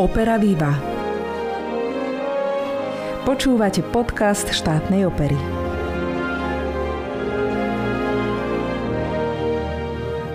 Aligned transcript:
Opera 0.00 0.40
Viva. 0.40 0.80
Počúvate 3.28 3.84
podcast 3.92 4.48
štátnej 4.48 5.04
opery. 5.04 5.36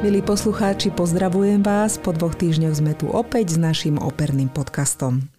Milí 0.05 0.22
poslucháči, 0.22 0.94
pozdravujem 0.94 1.66
vás. 1.66 1.98
Po 1.98 2.14
dvoch 2.14 2.38
týždňoch 2.38 2.78
sme 2.78 2.94
tu 2.94 3.09
opäť 3.09 3.58
s 3.58 3.58
našim 3.58 3.98
operným 3.98 4.54
podcastom. 4.54 5.34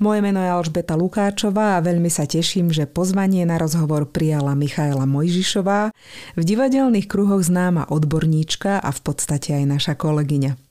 Moje 0.00 0.24
meno 0.24 0.40
je 0.40 0.56
Alžbeta 0.56 0.96
Lukáčová 0.96 1.76
a 1.76 1.84
veľmi 1.84 2.08
sa 2.08 2.24
teším, 2.24 2.72
že 2.72 2.88
pozvanie 2.88 3.44
na 3.44 3.60
rozhovor 3.60 4.08
prijala 4.08 4.56
Michaela 4.56 5.04
Mojžišová, 5.04 5.92
v 6.32 6.42
divadelných 6.48 7.04
kruhoch 7.04 7.44
známa 7.44 7.92
odborníčka 7.92 8.80
a 8.80 8.88
v 8.88 9.00
podstate 9.04 9.52
aj 9.52 9.64
naša 9.68 10.00
kolegyňa. 10.00 10.65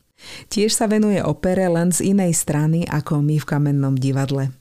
Tiež 0.49 0.73
sa 0.73 0.85
venuje 0.89 1.21
opere 1.23 1.65
len 1.67 1.89
z 1.89 2.13
inej 2.13 2.35
strany 2.37 2.85
ako 2.85 3.21
my 3.21 3.37
v 3.41 3.45
Kamennom 3.45 3.95
divadle. 3.97 4.53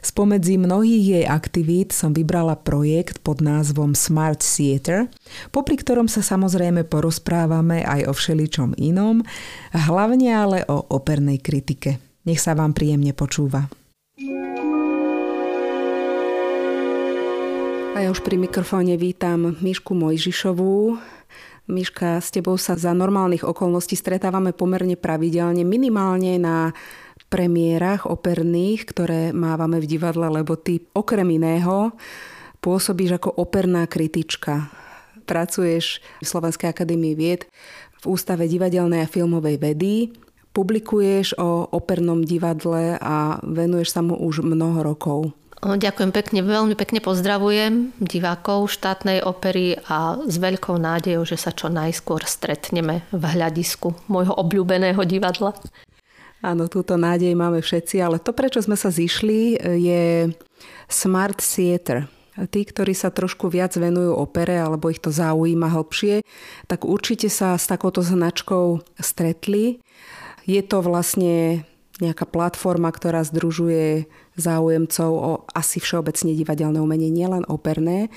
Spomedzi 0.00 0.56
mnohých 0.56 1.04
jej 1.04 1.26
aktivít 1.28 1.92
som 1.92 2.16
vybrala 2.16 2.56
projekt 2.56 3.20
pod 3.20 3.44
názvom 3.44 3.92
Smart 3.92 4.40
Theater, 4.40 5.12
popri 5.52 5.76
ktorom 5.76 6.08
sa 6.08 6.24
samozrejme 6.24 6.88
porozprávame 6.88 7.84
aj 7.84 8.08
o 8.08 8.12
všeličom 8.16 8.80
inom, 8.80 9.20
hlavne 9.76 10.28
ale 10.32 10.58
o 10.72 10.88
opernej 10.88 11.44
kritike. 11.44 12.00
Nech 12.24 12.40
sa 12.40 12.56
vám 12.56 12.72
príjemne 12.72 13.12
počúva. 13.12 13.68
A 17.98 18.06
ja 18.06 18.14
už 18.14 18.22
pri 18.22 18.38
mikrofóne 18.38 18.94
vítam 18.94 19.58
Mišku 19.58 19.90
Mojžišovú, 19.90 21.02
Miška, 21.68 22.16
s 22.16 22.32
tebou 22.32 22.56
sa 22.56 22.80
za 22.80 22.96
normálnych 22.96 23.44
okolností 23.44 23.92
stretávame 23.92 24.56
pomerne 24.56 24.96
pravidelne, 24.96 25.68
minimálne 25.68 26.40
na 26.40 26.72
premiérach 27.28 28.08
operných, 28.08 28.88
ktoré 28.88 29.36
mávame 29.36 29.76
v 29.76 29.84
divadle, 29.84 30.32
lebo 30.32 30.56
ty 30.56 30.80
okrem 30.96 31.28
iného 31.28 31.92
pôsobíš 32.64 33.20
ako 33.20 33.36
operná 33.36 33.84
kritička. 33.84 34.72
Pracuješ 35.28 36.00
v 36.24 36.26
Slovenskej 36.26 36.72
akadémii 36.72 37.12
vied 37.12 37.44
v 38.00 38.16
Ústave 38.16 38.48
divadelnej 38.48 39.04
a 39.04 39.10
filmovej 39.12 39.60
vedy, 39.60 40.08
publikuješ 40.56 41.36
o 41.36 41.68
opernom 41.68 42.24
divadle 42.24 42.96
a 42.96 43.44
venuješ 43.44 43.92
sa 43.92 44.00
mu 44.00 44.16
už 44.16 44.40
mnoho 44.40 44.80
rokov. 44.80 45.36
Ďakujem 45.58 46.14
pekne, 46.14 46.46
veľmi 46.46 46.78
pekne 46.78 47.02
pozdravujem 47.02 47.90
divákov 47.98 48.70
štátnej 48.70 49.26
opery 49.26 49.74
a 49.90 50.14
s 50.22 50.38
veľkou 50.38 50.78
nádejou, 50.78 51.26
že 51.26 51.34
sa 51.34 51.50
čo 51.50 51.66
najskôr 51.66 52.22
stretneme 52.22 53.02
v 53.10 53.22
hľadisku 53.26 53.90
môjho 54.06 54.38
obľúbeného 54.38 55.02
divadla. 55.02 55.58
Áno, 56.46 56.70
túto 56.70 56.94
nádej 56.94 57.34
máme 57.34 57.58
všetci, 57.58 57.98
ale 57.98 58.22
to, 58.22 58.30
prečo 58.30 58.62
sme 58.62 58.78
sa 58.78 58.94
zišli, 58.94 59.58
je 59.58 60.30
Smart 60.86 61.42
Theater. 61.42 62.06
Tí, 62.38 62.62
ktorí 62.62 62.94
sa 62.94 63.10
trošku 63.10 63.50
viac 63.50 63.74
venujú 63.74 64.14
opere 64.14 64.62
alebo 64.62 64.86
ich 64.94 65.02
to 65.02 65.10
zaujíma 65.10 65.74
hlbšie, 65.74 66.22
tak 66.70 66.86
určite 66.86 67.26
sa 67.26 67.58
s 67.58 67.66
takouto 67.66 67.98
značkou 67.98 68.78
stretli. 69.02 69.82
Je 70.46 70.62
to 70.62 70.78
vlastne 70.86 71.66
nejaká 71.98 72.30
platforma, 72.30 72.94
ktorá 72.94 73.26
združuje 73.26 74.06
záujemcov 74.38 75.10
o 75.10 75.32
asi 75.52 75.82
všeobecne 75.82 76.32
divadelné 76.32 76.78
umenie, 76.78 77.10
nielen 77.10 77.44
operné, 77.50 78.08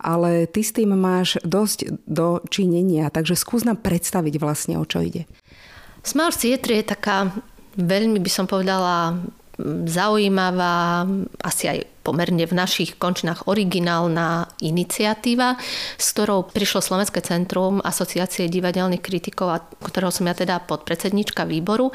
ale 0.00 0.48
ty 0.48 0.64
s 0.64 0.72
tým 0.72 0.96
máš 0.96 1.36
dosť 1.44 2.08
do 2.08 2.40
činenia, 2.48 3.12
takže 3.12 3.36
skús 3.36 3.62
nám 3.62 3.84
predstaviť 3.84 4.34
vlastne, 4.40 4.74
o 4.80 4.84
čo 4.88 5.04
ide. 5.04 5.28
Smart 6.02 6.34
Theatre 6.34 6.80
je 6.80 6.90
taká 6.90 7.30
veľmi 7.76 8.18
by 8.18 8.30
som 8.32 8.48
povedala 8.48 9.20
zaujímavá, 9.88 11.08
asi 11.40 11.64
aj 11.72 11.78
pomerne 12.04 12.44
v 12.44 12.54
našich 12.54 13.00
končinách 13.00 13.48
originálna 13.48 14.52
iniciatíva, 14.60 15.56
s 15.96 16.06
ktorou 16.12 16.52
prišlo 16.52 16.84
Slovenské 16.84 17.24
centrum 17.24 17.80
Asociácie 17.80 18.52
divadelných 18.52 19.00
kritikov, 19.00 19.64
ktorého 19.80 20.12
som 20.12 20.28
ja 20.28 20.36
teda 20.36 20.60
podpredsednička 20.60 21.48
výboru. 21.48 21.88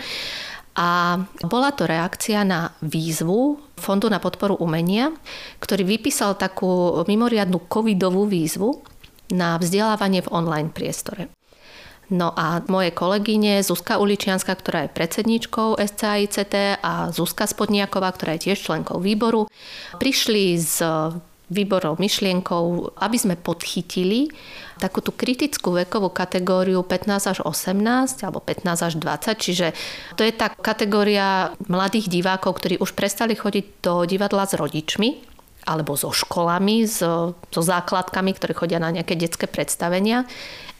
A 0.71 1.19
bola 1.45 1.69
to 1.75 1.85
reakcia 1.85 2.41
na 2.47 2.73
výzvu 2.81 3.59
Fondu 3.81 4.07
na 4.07 4.21
podporu 4.21 4.53
umenia, 4.61 5.09
ktorý 5.57 5.83
vypísal 5.97 6.37
takú 6.37 7.01
mimoriadnú 7.09 7.65
covidovú 7.65 8.29
výzvu 8.29 8.85
na 9.33 9.57
vzdelávanie 9.57 10.21
v 10.21 10.31
online 10.31 10.69
priestore. 10.69 11.33
No 12.11 12.35
a 12.35 12.59
moje 12.67 12.91
kolegyne 12.91 13.63
Zuzka 13.63 13.95
Uličianska, 13.95 14.51
ktorá 14.51 14.83
je 14.85 14.93
predsedničkou 14.93 15.79
SCAICT 15.79 16.83
a 16.83 17.07
Zuzka 17.15 17.47
Spodniaková, 17.47 18.11
ktorá 18.11 18.35
je 18.35 18.51
tiež 18.51 18.59
členkou 18.59 18.99
výboru, 18.99 19.47
prišli 19.95 20.59
s 20.59 20.83
výborou 21.51 21.99
myšlienkou, 21.99 22.95
aby 22.95 23.17
sme 23.19 23.35
podchytili 23.35 24.31
takú 24.79 25.03
tú 25.03 25.13
kritickú 25.13 25.77
vekovú 25.77 26.09
kategóriu 26.09 26.81
15 26.81 27.37
až 27.37 27.39
18 27.45 28.25
alebo 28.25 28.41
15 28.41 28.87
až 28.87 28.93
20, 28.97 29.37
čiže 29.37 29.67
to 30.17 30.25
je 30.25 30.33
tá 30.33 30.49
kategória 30.49 31.53
mladých 31.69 32.09
divákov, 32.09 32.57
ktorí 32.57 32.81
už 32.81 32.97
prestali 32.97 33.37
chodiť 33.37 33.83
do 33.83 34.07
divadla 34.09 34.49
s 34.49 34.57
rodičmi, 34.57 35.30
alebo 35.65 35.93
so 35.93 36.09
školami, 36.09 36.89
so, 36.89 37.37
so 37.53 37.61
základkami, 37.61 38.33
ktoré 38.33 38.53
chodia 38.57 38.79
na 38.81 38.89
nejaké 38.89 39.13
detské 39.13 39.45
predstavenia, 39.45 40.25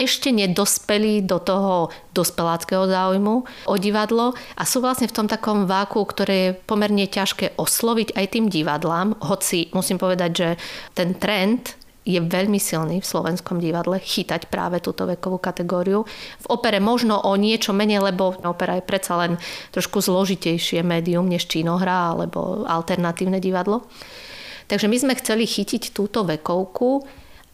ešte 0.02 0.34
nedospeli 0.34 1.22
do 1.22 1.38
toho 1.38 1.94
dospeláckého 2.18 2.90
záujmu 2.90 3.46
o 3.70 3.76
divadlo 3.78 4.34
a 4.58 4.64
sú 4.66 4.82
vlastne 4.82 5.06
v 5.06 5.16
tom 5.16 5.28
takom 5.30 5.70
váku, 5.70 6.02
ktoré 6.02 6.36
je 6.42 6.56
pomerne 6.66 7.06
ťažké 7.06 7.54
osloviť 7.62 8.18
aj 8.18 8.26
tým 8.34 8.46
divadlám, 8.50 9.14
hoci 9.22 9.70
musím 9.78 10.02
povedať, 10.02 10.32
že 10.34 10.50
ten 10.98 11.14
trend 11.14 11.78
je 12.02 12.18
veľmi 12.18 12.58
silný 12.58 12.98
v 12.98 13.06
slovenskom 13.06 13.62
divadle 13.62 14.02
chytať 14.02 14.50
práve 14.50 14.82
túto 14.82 15.06
vekovú 15.06 15.38
kategóriu. 15.38 16.02
V 16.42 16.46
opere 16.50 16.82
možno 16.82 17.22
o 17.22 17.38
niečo 17.38 17.78
menej, 17.78 18.02
lebo 18.02 18.34
opera 18.42 18.82
je 18.82 18.90
predsa 18.90 19.22
len 19.22 19.38
trošku 19.70 20.02
zložitejšie 20.02 20.82
médium 20.82 21.30
než 21.30 21.46
činohra 21.46 22.18
alebo 22.18 22.66
alternatívne 22.66 23.38
divadlo. 23.38 23.86
Takže 24.72 24.88
my 24.88 24.98
sme 24.98 25.20
chceli 25.20 25.44
chytiť 25.44 25.92
túto 25.92 26.24
vekovku 26.24 27.04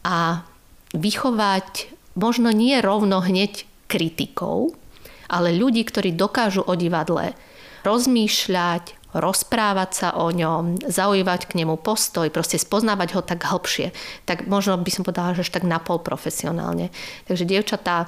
a 0.06 0.46
vychovať 0.94 1.90
možno 2.14 2.54
nie 2.54 2.78
rovno 2.78 3.18
hneď 3.18 3.66
kritikov, 3.90 4.78
ale 5.26 5.50
ľudí, 5.50 5.82
ktorí 5.82 6.14
dokážu 6.14 6.62
o 6.62 6.78
divadle 6.78 7.34
rozmýšľať, 7.82 8.94
rozprávať 9.18 9.90
sa 9.90 10.08
o 10.14 10.30
ňom, 10.30 10.78
zaujímať 10.86 11.40
k 11.48 11.56
nemu 11.58 11.80
postoj, 11.80 12.28
proste 12.30 12.60
spoznávať 12.60 13.18
ho 13.18 13.22
tak 13.24 13.42
hlbšie. 13.42 13.90
Tak 14.28 14.46
možno 14.46 14.78
by 14.78 14.90
som 14.92 15.02
povedala, 15.02 15.34
že 15.34 15.42
až 15.42 15.50
tak 15.50 15.64
napol 15.66 15.98
profesionálne. 15.98 16.92
Takže 17.26 17.48
dievčatá 17.48 18.06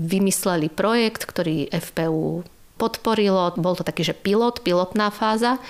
vymysleli 0.00 0.72
projekt, 0.72 1.28
ktorý 1.28 1.68
FPU 1.70 2.42
podporilo. 2.80 3.52
Bol 3.60 3.76
to 3.76 3.84
taký, 3.84 4.02
že 4.02 4.16
pilot, 4.16 4.64
pilotná 4.64 5.12
fáza. 5.12 5.60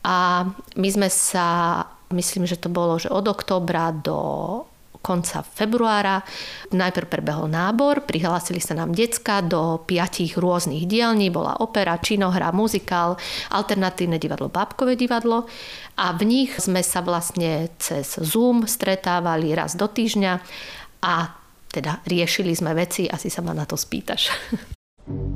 A 0.00 0.48
my 0.78 0.88
sme 0.88 1.10
sa 1.12 1.84
myslím, 2.12 2.46
že 2.46 2.60
to 2.60 2.68
bolo, 2.70 2.98
že 2.98 3.10
od 3.10 3.26
oktobra 3.26 3.90
do 3.90 4.18
konca 5.06 5.46
februára. 5.46 6.26
Najprv 6.74 7.06
prebehol 7.06 7.46
nábor, 7.46 8.02
prihlásili 8.02 8.58
sa 8.58 8.74
nám 8.74 8.90
decka 8.90 9.38
do 9.38 9.86
piatich 9.86 10.34
rôznych 10.34 10.90
dielní, 10.90 11.30
bola 11.30 11.62
opera, 11.62 11.94
činohra, 12.02 12.50
muzikál, 12.50 13.14
alternatívne 13.54 14.18
divadlo, 14.18 14.50
bábkové 14.50 14.98
divadlo 14.98 15.46
a 15.94 16.10
v 16.10 16.22
nich 16.26 16.50
sme 16.58 16.82
sa 16.82 17.06
vlastne 17.06 17.70
cez 17.78 18.18
Zoom 18.18 18.66
stretávali 18.66 19.54
raz 19.54 19.78
do 19.78 19.86
týždňa 19.86 20.32
a 21.06 21.14
teda 21.70 22.02
riešili 22.08 22.56
sme 22.56 22.74
veci, 22.74 23.06
asi 23.06 23.30
sa 23.30 23.46
ma 23.46 23.54
na 23.54 23.62
to 23.62 23.78
spýtaš. 23.78 24.32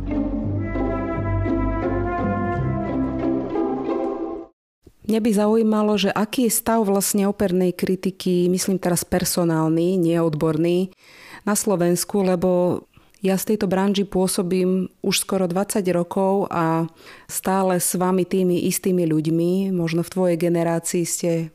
Mňa 5.11 5.27
by 5.27 5.31
zaujímalo, 5.35 5.99
že 5.99 6.15
aký 6.15 6.47
je 6.47 6.55
stav 6.55 6.87
vlastne 6.87 7.27
opernej 7.27 7.75
kritiky, 7.75 8.47
myslím 8.47 8.79
teraz 8.79 9.03
personálny, 9.03 9.99
neodborný, 9.99 10.95
na 11.43 11.59
Slovensku, 11.59 12.23
lebo 12.23 12.83
ja 13.19 13.35
z 13.35 13.53
tejto 13.53 13.67
branži 13.67 14.07
pôsobím 14.07 14.87
už 15.03 15.27
skoro 15.27 15.51
20 15.51 15.83
rokov 15.91 16.47
a 16.47 16.87
stále 17.27 17.83
s 17.83 17.99
vami 17.99 18.23
tými 18.23 18.71
istými 18.71 19.03
ľuďmi, 19.03 19.75
možno 19.75 20.07
v 20.07 20.13
tvojej 20.15 20.37
generácii 20.39 21.03
ste 21.03 21.51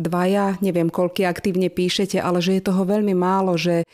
dvaja, 0.00 0.56
neviem, 0.64 0.88
koľky 0.88 1.28
aktívne 1.28 1.68
píšete, 1.68 2.16
ale 2.16 2.40
že 2.40 2.56
je 2.56 2.64
toho 2.64 2.88
veľmi 2.88 3.12
málo, 3.12 3.60
že 3.60 3.84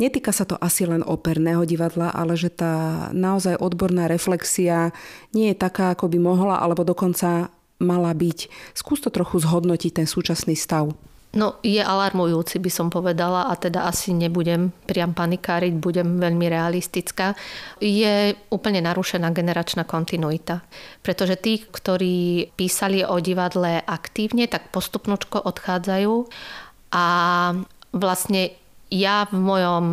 Netýka 0.00 0.32
sa 0.32 0.48
to 0.48 0.56
asi 0.56 0.88
len 0.88 1.04
operného 1.04 1.60
divadla, 1.68 2.08
ale 2.08 2.32
že 2.32 2.48
tá 2.48 3.12
naozaj 3.12 3.60
odborná 3.60 4.08
reflexia 4.08 4.96
nie 5.36 5.52
je 5.52 5.60
taká, 5.60 5.92
ako 5.92 6.08
by 6.08 6.16
mohla, 6.16 6.56
alebo 6.56 6.88
dokonca 6.88 7.52
mala 7.80 8.12
byť. 8.12 8.38
Skús 8.76 9.00
to 9.00 9.10
trochu 9.10 9.40
zhodnotiť, 9.40 10.04
ten 10.04 10.06
súčasný 10.06 10.54
stav. 10.54 10.92
No 11.30 11.62
je 11.62 11.78
alarmujúci 11.78 12.58
by 12.58 12.70
som 12.74 12.90
povedala 12.90 13.46
a 13.46 13.54
teda 13.54 13.86
asi 13.86 14.10
nebudem 14.10 14.74
priam 14.82 15.14
panikáriť, 15.14 15.78
budem 15.78 16.18
veľmi 16.18 16.50
realistická. 16.50 17.38
Je 17.78 18.34
úplne 18.50 18.82
narušená 18.82 19.30
generačná 19.30 19.86
kontinuita. 19.86 20.66
Pretože 21.06 21.38
tí, 21.38 21.62
ktorí 21.62 22.50
písali 22.58 23.06
o 23.06 23.22
divadle 23.22 23.78
aktívne, 23.78 24.50
tak 24.50 24.74
postupnočko 24.74 25.38
odchádzajú 25.46 26.14
a 26.98 27.06
vlastne 27.94 28.50
ja 28.90 29.30
v 29.30 29.38
mojom 29.38 29.84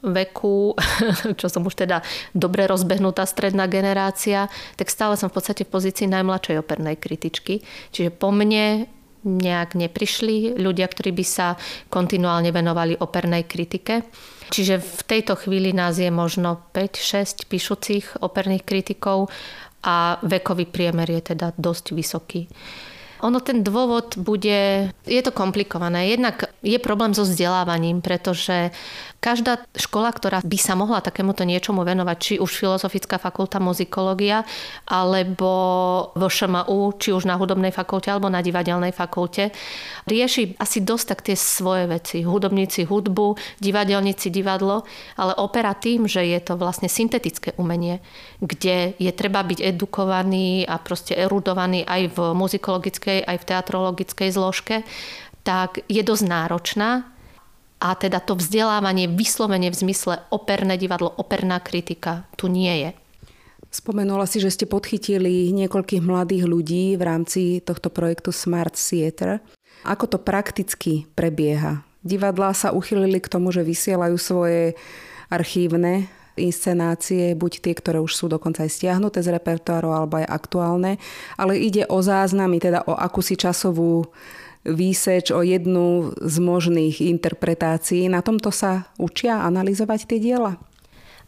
veku, 0.00 0.74
čo 1.40 1.46
som 1.48 1.64
už 1.64 1.86
teda 1.86 2.00
dobre 2.32 2.64
rozbehnutá 2.66 3.24
stredná 3.28 3.68
generácia, 3.68 4.48
tak 4.76 4.88
stále 4.88 5.14
som 5.20 5.28
v 5.28 5.36
podstate 5.36 5.68
v 5.68 5.72
pozícii 5.72 6.08
najmladšej 6.08 6.56
opernej 6.60 6.96
kritičky. 6.96 7.60
Čiže 7.92 8.10
po 8.12 8.32
mne 8.32 8.88
nejak 9.20 9.76
neprišli 9.76 10.56
ľudia, 10.56 10.88
ktorí 10.88 11.12
by 11.12 11.24
sa 11.24 11.60
kontinuálne 11.92 12.48
venovali 12.56 12.96
opernej 12.96 13.44
kritike. 13.44 14.08
Čiže 14.50 14.80
v 14.80 15.02
tejto 15.04 15.36
chvíli 15.36 15.76
nás 15.76 16.00
je 16.00 16.08
možno 16.08 16.58
5-6 16.72 17.46
píšucich 17.46 18.24
operných 18.24 18.64
kritikov 18.64 19.28
a 19.84 20.16
vekový 20.24 20.66
priemer 20.68 21.08
je 21.08 21.36
teda 21.36 21.52
dosť 21.56 21.84
vysoký. 21.92 22.48
Ono 23.20 23.36
ten 23.44 23.60
dôvod 23.60 24.16
bude, 24.16 24.88
je 25.04 25.20
to 25.20 25.32
komplikované. 25.32 26.08
Jednak 26.08 26.48
je 26.64 26.80
problém 26.80 27.12
so 27.12 27.28
vzdelávaním, 27.28 28.00
pretože 28.00 28.72
každá 29.20 29.60
škola, 29.76 30.10
ktorá 30.10 30.40
by 30.40 30.58
sa 30.58 30.72
mohla 30.72 31.04
takémuto 31.04 31.44
niečomu 31.44 31.84
venovať, 31.84 32.16
či 32.18 32.34
už 32.40 32.50
Filozofická 32.56 33.20
fakulta 33.20 33.60
muzikológia, 33.60 34.42
alebo 34.88 35.52
vo 36.16 36.28
ŠMU, 36.28 36.96
či 36.96 37.12
už 37.12 37.28
na 37.28 37.36
hudobnej 37.36 37.70
fakulte, 37.70 38.08
alebo 38.08 38.32
na 38.32 38.40
divadelnej 38.40 38.96
fakulte, 38.96 39.52
rieši 40.08 40.56
asi 40.56 40.80
dosť 40.80 41.04
tak 41.06 41.20
tie 41.20 41.36
svoje 41.36 41.84
veci. 41.86 42.24
Hudobníci 42.24 42.88
hudbu, 42.88 43.60
divadelníci 43.60 44.32
divadlo, 44.32 44.88
ale 45.20 45.36
opera 45.36 45.76
tým, 45.76 46.08
že 46.08 46.24
je 46.24 46.40
to 46.40 46.56
vlastne 46.56 46.88
syntetické 46.88 47.52
umenie, 47.60 48.00
kde 48.40 48.96
je 48.96 49.12
treba 49.12 49.44
byť 49.44 49.60
edukovaný 49.60 50.64
a 50.64 50.80
proste 50.80 51.12
erudovaný 51.12 51.84
aj 51.84 52.02
v 52.16 52.18
muzikologickej 52.32 53.22
aj 53.28 53.36
v 53.36 53.48
teatrologickej 53.52 54.28
zložke, 54.32 54.76
tak 55.44 55.84
je 55.88 56.00
dosť 56.00 56.24
náročná 56.24 57.19
a 57.80 57.96
teda 57.96 58.20
to 58.20 58.36
vzdelávanie 58.36 59.08
vyslovene 59.08 59.72
v 59.72 59.80
zmysle 59.80 60.20
operné 60.28 60.76
divadlo, 60.76 61.08
operná 61.08 61.58
kritika 61.64 62.28
tu 62.36 62.52
nie 62.52 62.70
je. 62.86 62.90
Spomenula 63.70 64.26
si, 64.26 64.42
že 64.42 64.52
ste 64.52 64.66
podchytili 64.68 65.48
niekoľkých 65.54 66.02
mladých 66.02 66.44
ľudí 66.44 66.98
v 66.98 67.02
rámci 67.02 67.62
tohto 67.64 67.88
projektu 67.88 68.34
Smart 68.34 68.74
Theater. 68.74 69.40
Ako 69.86 70.10
to 70.10 70.18
prakticky 70.20 71.08
prebieha? 71.14 71.80
Divadlá 72.02 72.52
sa 72.52 72.74
uchylili 72.74 73.22
k 73.22 73.30
tomu, 73.30 73.54
že 73.54 73.64
vysielajú 73.64 74.16
svoje 74.18 74.74
archívne 75.30 76.10
inscenácie, 76.34 77.36
buď 77.36 77.52
tie, 77.62 77.74
ktoré 77.76 77.98
už 78.00 78.12
sú 78.16 78.26
dokonca 78.26 78.64
aj 78.64 78.72
stiahnuté 78.72 79.20
z 79.20 79.36
repertoáru, 79.36 79.92
alebo 79.92 80.18
aj 80.18 80.26
aktuálne, 80.26 80.96
ale 81.36 81.60
ide 81.60 81.84
o 81.86 82.00
záznamy, 82.00 82.58
teda 82.58 82.82
o 82.88 82.96
akúsi 82.96 83.36
časovú 83.36 84.08
výseč, 84.64 85.32
o 85.32 85.40
jednu 85.40 86.12
z 86.20 86.36
možných 86.38 87.00
interpretácií. 87.00 88.08
Na 88.12 88.20
tomto 88.20 88.52
sa 88.52 88.92
učia 89.00 89.40
analyzovať 89.44 90.04
tie 90.04 90.18
diela? 90.20 90.60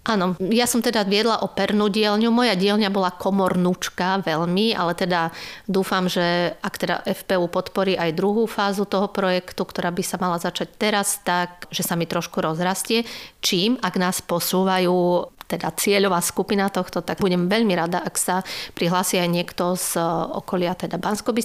Áno, 0.02 0.34
ja 0.50 0.66
som 0.66 0.82
teda 0.82 1.06
viedla 1.06 1.46
opernú 1.46 1.86
dielňu. 1.86 2.34
Moja 2.34 2.58
dielňa 2.58 2.90
bola 2.90 3.14
komornúčka 3.14 4.18
veľmi, 4.18 4.74
ale 4.74 4.98
teda 4.98 5.30
dúfam, 5.70 6.10
že 6.10 6.58
ak 6.58 6.74
teda 6.74 6.96
FPU 7.06 7.46
podporí 7.46 7.94
aj 7.94 8.18
druhú 8.18 8.50
fázu 8.50 8.82
toho 8.82 9.06
projektu, 9.14 9.62
ktorá 9.62 9.94
by 9.94 10.02
sa 10.02 10.18
mala 10.18 10.42
začať 10.42 10.74
teraz, 10.74 11.22
tak 11.22 11.70
že 11.70 11.86
sa 11.86 11.94
mi 11.94 12.10
trošku 12.10 12.42
rozrastie. 12.42 13.06
Čím, 13.38 13.78
ak 13.78 13.94
nás 13.94 14.18
posúvajú 14.26 15.30
teda 15.52 15.68
cieľová 15.76 16.24
skupina 16.24 16.72
tohto, 16.72 17.04
tak 17.04 17.20
budem 17.20 17.52
veľmi 17.52 17.76
rada, 17.76 18.00
ak 18.00 18.16
sa 18.16 18.40
prihlási 18.72 19.20
aj 19.20 19.28
niekto 19.28 19.76
z 19.76 20.00
okolia 20.32 20.72
teda 20.72 20.96
bansko 20.96 21.36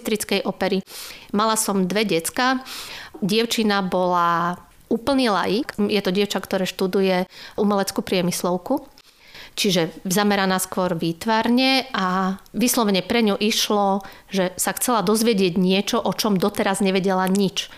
opery. 0.48 0.80
Mala 1.36 1.60
som 1.60 1.84
dve 1.84 2.08
decka. 2.08 2.64
Dievčina 3.20 3.84
bola 3.84 4.56
úplný 4.88 5.28
laik. 5.28 5.76
Je 5.76 6.00
to 6.00 6.16
dievča, 6.16 6.40
ktoré 6.40 6.64
študuje 6.64 7.28
umeleckú 7.60 8.00
priemyslovku. 8.00 8.88
Čiže 9.58 9.90
zameraná 10.06 10.62
skôr 10.62 10.94
výtvarne 10.94 11.90
a 11.90 12.38
vyslovene 12.54 13.02
pre 13.02 13.26
ňu 13.26 13.42
išlo, 13.42 14.06
že 14.30 14.54
sa 14.54 14.70
chcela 14.78 15.02
dozvedieť 15.02 15.58
niečo, 15.58 15.98
o 15.98 16.14
čom 16.14 16.38
doteraz 16.38 16.78
nevedela 16.78 17.26
nič. 17.26 17.74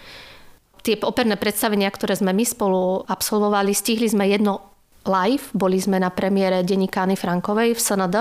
Tie 0.83 0.99
operné 0.99 1.39
predstavenia, 1.39 1.87
ktoré 1.87 2.19
sme 2.19 2.35
my 2.35 2.43
spolu 2.43 3.07
absolvovali, 3.07 3.71
stihli 3.71 4.11
sme 4.11 4.27
jedno 4.27 4.68
live, 5.09 5.49
boli 5.57 5.81
sme 5.81 5.97
na 5.97 6.13
premiére 6.13 6.61
Denikány 6.61 7.17
Frankovej 7.17 7.73
v 7.73 7.81
SND 7.81 8.15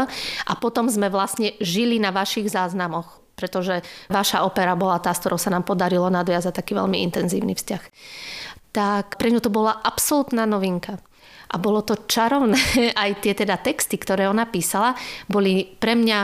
a 0.48 0.52
potom 0.56 0.88
sme 0.88 1.12
vlastne 1.12 1.52
žili 1.60 2.00
na 2.00 2.08
vašich 2.08 2.48
záznamoch 2.48 3.20
pretože 3.38 3.86
vaša 4.10 4.42
opera 4.42 4.74
bola 4.74 4.98
tá, 4.98 5.14
s 5.14 5.22
ktorou 5.22 5.38
sa 5.38 5.54
nám 5.54 5.62
podarilo 5.62 6.10
nadviazať 6.10 6.58
taký 6.58 6.74
veľmi 6.74 7.06
intenzívny 7.06 7.54
vzťah 7.54 7.82
tak 8.72 9.16
pre 9.16 9.32
ňu 9.32 9.40
to 9.42 9.50
bola 9.50 9.74
absolútna 9.80 10.44
novinka. 10.44 11.00
A 11.48 11.56
bolo 11.56 11.80
to 11.80 12.04
čarovné, 12.04 12.60
aj 13.02 13.24
tie 13.24 13.32
teda 13.32 13.58
texty, 13.58 13.96
ktoré 13.96 14.28
ona 14.28 14.46
písala, 14.46 14.94
boli 15.26 15.66
pre 15.66 15.96
mňa 15.96 16.18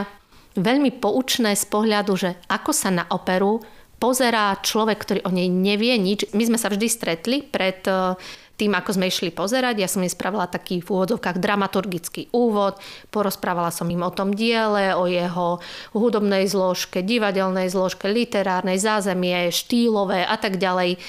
veľmi 0.55 1.03
poučné 1.03 1.57
z 1.59 1.65
pohľadu, 1.67 2.13
že 2.15 2.31
ako 2.47 2.71
sa 2.71 2.95
na 2.95 3.05
operu 3.11 3.59
pozerá 3.99 4.55
človek, 4.61 4.99
ktorý 5.01 5.21
o 5.25 5.35
nej 5.35 5.49
nevie 5.49 5.97
nič. 5.97 6.31
My 6.37 6.45
sme 6.47 6.59
sa 6.61 6.69
vždy 6.69 6.87
stretli 6.87 7.41
pred 7.41 7.81
e, 7.89 8.15
tým, 8.55 8.73
ako 8.75 8.95
sme 8.95 9.11
išli 9.11 9.35
pozerať. 9.35 9.83
Ja 9.83 9.91
som 9.91 10.03
im 10.07 10.11
spravila 10.11 10.47
taký 10.47 10.79
v 10.79 10.89
úvodzovkách 10.95 11.43
dramaturgický 11.43 12.31
úvod, 12.31 12.79
porozprávala 13.11 13.75
som 13.75 13.91
im 13.91 14.03
o 14.07 14.15
tom 14.15 14.31
diele, 14.31 14.95
o 14.95 15.11
jeho 15.11 15.59
hudobnej 15.91 16.47
zložke, 16.47 17.03
divadelnej 17.03 17.67
zložke, 17.67 18.07
literárnej, 18.07 18.79
zázemie, 18.79 19.51
štýlové 19.51 20.23
a 20.23 20.39
tak 20.39 20.63
ďalej. 20.63 21.03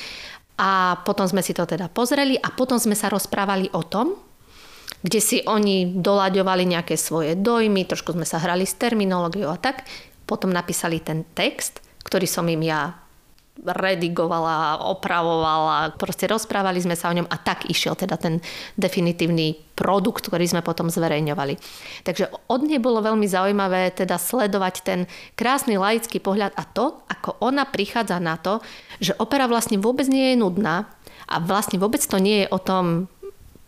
A 0.58 1.04
potom 1.06 1.28
sme 1.30 1.44
si 1.46 1.54
to 1.54 1.68
teda 1.68 1.92
pozreli 1.92 2.40
a 2.40 2.50
potom 2.50 2.82
sme 2.82 2.98
sa 2.98 3.12
rozprávali 3.12 3.70
o 3.76 3.84
tom, 3.86 4.18
kde 5.06 5.20
si 5.22 5.38
oni 5.46 6.02
doľaďovali 6.02 6.64
nejaké 6.66 6.98
svoje 6.98 7.38
dojmy, 7.38 7.86
trošku 7.86 8.18
sme 8.18 8.26
sa 8.26 8.42
hrali 8.42 8.66
s 8.66 8.74
terminológiou 8.74 9.54
a 9.54 9.62
tak. 9.62 9.86
Potom 10.26 10.50
napísali 10.50 10.98
ten 10.98 11.22
text, 11.38 11.78
ktorý 12.02 12.26
som 12.26 12.50
im 12.50 12.66
ja 12.66 13.05
redigovala, 13.64 14.84
opravovala, 14.84 15.96
proste 15.96 16.28
rozprávali 16.28 16.84
sme 16.84 17.00
sa 17.00 17.08
o 17.08 17.16
ňom 17.16 17.32
a 17.32 17.38
tak 17.40 17.72
išiel 17.72 17.96
teda 17.96 18.20
ten 18.20 18.44
definitívny 18.76 19.56
produkt, 19.74 20.28
ktorý 20.28 20.44
sme 20.44 20.60
potom 20.60 20.92
zverejňovali. 20.92 21.56
Takže 22.04 22.52
od 22.52 22.62
nej 22.68 22.84
bolo 22.84 23.00
veľmi 23.00 23.24
zaujímavé 23.24 23.96
teda 23.96 24.20
sledovať 24.20 24.76
ten 24.84 25.00
krásny 25.40 25.80
laický 25.80 26.20
pohľad 26.20 26.52
a 26.60 26.64
to, 26.68 27.00
ako 27.08 27.40
ona 27.40 27.64
prichádza 27.64 28.20
na 28.20 28.36
to, 28.36 28.60
že 29.00 29.16
opera 29.18 29.48
vlastne 29.48 29.80
vôbec 29.80 30.06
nie 30.12 30.36
je 30.36 30.42
nudná 30.44 30.92
a 31.26 31.36
vlastne 31.40 31.80
vôbec 31.80 32.04
to 32.04 32.20
nie 32.20 32.44
je 32.44 32.48
o 32.52 32.60
tom 32.60 33.08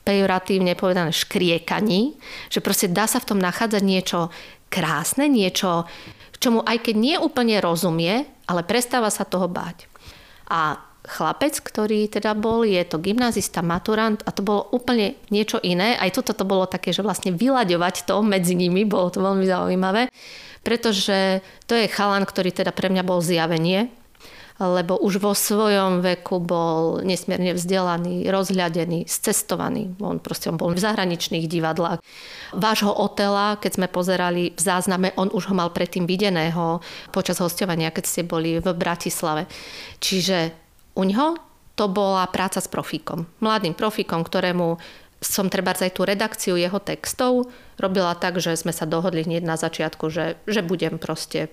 pejoratívne 0.03 0.71
povedané 0.79 1.11
škriekaní, 1.11 2.15
že 2.47 2.63
proste 2.63 2.87
dá 2.87 3.11
sa 3.11 3.19
v 3.19 3.35
tom 3.35 3.39
nachádzať 3.43 3.83
niečo 3.83 4.31
krásne, 4.71 5.27
niečo 5.27 5.83
čomu 6.37 6.63
aj 6.65 6.85
keď 6.85 6.95
nie 6.95 7.15
úplne 7.17 7.57
rozumie, 7.61 8.25
ale 8.47 8.61
prestáva 8.63 9.11
sa 9.11 9.27
toho 9.27 9.49
báť. 9.51 9.89
A 10.47 10.79
chlapec, 11.07 11.55
ktorý 11.63 12.11
teda 12.11 12.35
bol, 12.35 12.67
je 12.67 12.83
to 12.83 12.99
gymnazista, 12.99 13.63
maturant 13.63 14.19
a 14.27 14.35
to 14.35 14.43
bolo 14.43 14.67
úplne 14.75 15.15
niečo 15.31 15.57
iné. 15.63 15.95
Aj 15.95 16.11
toto 16.11 16.35
to 16.35 16.43
bolo 16.43 16.67
také, 16.67 16.91
že 16.91 17.01
vlastne 17.01 17.31
vyľaďovať 17.31 18.03
to 18.03 18.19
medzi 18.21 18.59
nimi, 18.59 18.83
bolo 18.83 19.07
to 19.07 19.23
veľmi 19.23 19.47
zaujímavé, 19.47 20.11
pretože 20.67 21.39
to 21.63 21.79
je 21.79 21.87
chalan, 21.87 22.27
ktorý 22.27 22.51
teda 22.51 22.75
pre 22.75 22.91
mňa 22.91 23.03
bol 23.07 23.23
zjavenie, 23.23 23.87
lebo 24.57 24.97
už 24.97 25.21
vo 25.21 25.37
svojom 25.37 26.01
veku 26.01 26.41
bol 26.41 27.05
nesmierne 27.05 27.53
vzdelaný, 27.53 28.25
rozhľadený, 28.25 29.05
scestovaný. 29.05 29.93
On 30.01 30.17
proste 30.17 30.49
on 30.49 30.57
bol 30.57 30.73
v 30.73 30.81
zahraničných 30.81 31.45
divadlách. 31.45 32.01
Vášho 32.57 32.89
Otela, 32.89 33.61
keď 33.61 33.71
sme 33.77 33.87
pozerali 33.87 34.57
v 34.57 34.61
zázname, 34.61 35.13
on 35.13 35.29
už 35.29 35.53
ho 35.53 35.55
mal 35.55 35.69
predtým 35.69 36.09
videného 36.09 36.81
počas 37.13 37.37
hostovania, 37.37 37.93
keď 37.93 38.05
ste 38.09 38.21
boli 38.25 38.57
v 38.57 38.67
Bratislave. 38.73 39.45
Čiže 40.01 40.53
u 40.97 41.05
ňoho 41.05 41.37
to 41.77 41.85
bola 41.85 42.25
práca 42.25 42.57
s 42.57 42.65
profíkom. 42.65 43.29
Mladým 43.37 43.77
profíkom, 43.77 44.25
ktorému 44.25 44.81
som 45.21 45.49
treba 45.49 45.73
aj 45.73 45.97
tú 45.97 46.05
redakciu 46.05 46.57
jeho 46.57 46.77
textov 46.81 47.49
robila 47.77 48.13
tak, 48.17 48.37
že 48.41 48.57
sme 48.57 48.73
sa 48.73 48.89
dohodli 48.89 49.25
hneď 49.25 49.45
na 49.45 49.57
začiatku, 49.57 50.09
že, 50.09 50.37
že 50.45 50.61
budem 50.65 51.01
proste 51.01 51.49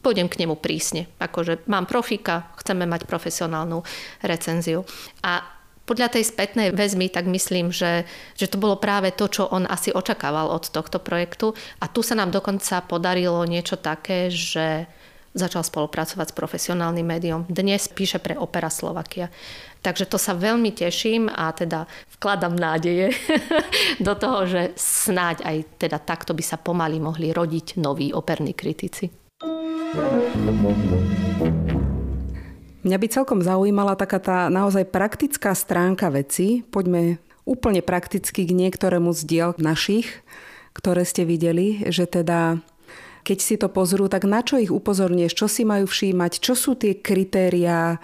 pôjdem 0.00 0.28
k 0.28 0.44
nemu 0.44 0.56
prísne. 0.56 1.08
Akože 1.20 1.64
mám 1.68 1.84
profika, 1.84 2.52
chceme 2.60 2.88
mať 2.88 3.04
profesionálnu 3.04 3.84
recenziu. 4.24 4.84
A 5.24 5.44
podľa 5.84 6.14
tej 6.14 6.24
spätnej 6.30 6.70
väzmy, 6.70 7.10
tak 7.10 7.26
myslím, 7.26 7.74
že, 7.74 8.06
že 8.38 8.46
to 8.46 8.62
bolo 8.62 8.78
práve 8.78 9.10
to, 9.10 9.26
čo 9.26 9.50
on 9.50 9.66
asi 9.66 9.90
očakával 9.90 10.46
od 10.46 10.70
tohto 10.70 11.02
projektu. 11.02 11.50
A 11.82 11.90
tu 11.90 12.06
sa 12.06 12.14
nám 12.14 12.30
dokonca 12.30 12.78
podarilo 12.86 13.42
niečo 13.42 13.74
také, 13.74 14.30
že 14.30 14.86
začal 15.34 15.62
spolupracovať 15.62 16.30
s 16.30 16.38
profesionálnym 16.38 17.06
médium. 17.06 17.46
Dnes 17.46 17.86
píše 17.86 18.18
pre 18.18 18.34
Opera 18.34 18.70
Slovakia. 18.70 19.30
Takže 19.80 20.10
to 20.10 20.18
sa 20.18 20.34
veľmi 20.34 20.74
teším 20.74 21.30
a 21.30 21.54
teda 21.54 21.86
vkladám 22.18 22.54
nádeje 22.54 23.14
do 24.06 24.14
toho, 24.18 24.46
že 24.46 24.74
snáď 24.74 25.46
aj 25.46 25.56
teda 25.78 25.98
takto 26.02 26.34
by 26.34 26.42
sa 26.42 26.58
pomaly 26.58 26.98
mohli 26.98 27.30
rodiť 27.30 27.78
noví 27.78 28.10
operní 28.10 28.54
kritici. 28.54 29.10
Mňa 32.80 32.96
by 32.96 33.06
celkom 33.10 33.42
zaujímala 33.42 33.98
taká 33.98 34.22
tá 34.22 34.46
naozaj 34.46 34.86
praktická 34.86 35.50
stránka 35.50 36.14
veci. 36.14 36.62
Poďme 36.62 37.18
úplne 37.42 37.82
prakticky 37.82 38.46
k 38.46 38.54
niektorému 38.54 39.10
z 39.10 39.20
diel 39.26 39.50
našich, 39.58 40.06
ktoré 40.78 41.02
ste 41.02 41.26
videli, 41.26 41.82
že 41.90 42.06
teda 42.06 42.62
keď 43.26 43.38
si 43.42 43.58
to 43.58 43.66
pozrú, 43.66 44.06
tak 44.06 44.30
na 44.30 44.46
čo 44.46 44.62
ich 44.62 44.70
upozornieš, 44.70 45.34
čo 45.34 45.50
si 45.50 45.66
majú 45.66 45.90
všímať, 45.90 46.38
čo 46.38 46.54
sú 46.54 46.78
tie 46.78 46.94
kritériá 46.94 47.98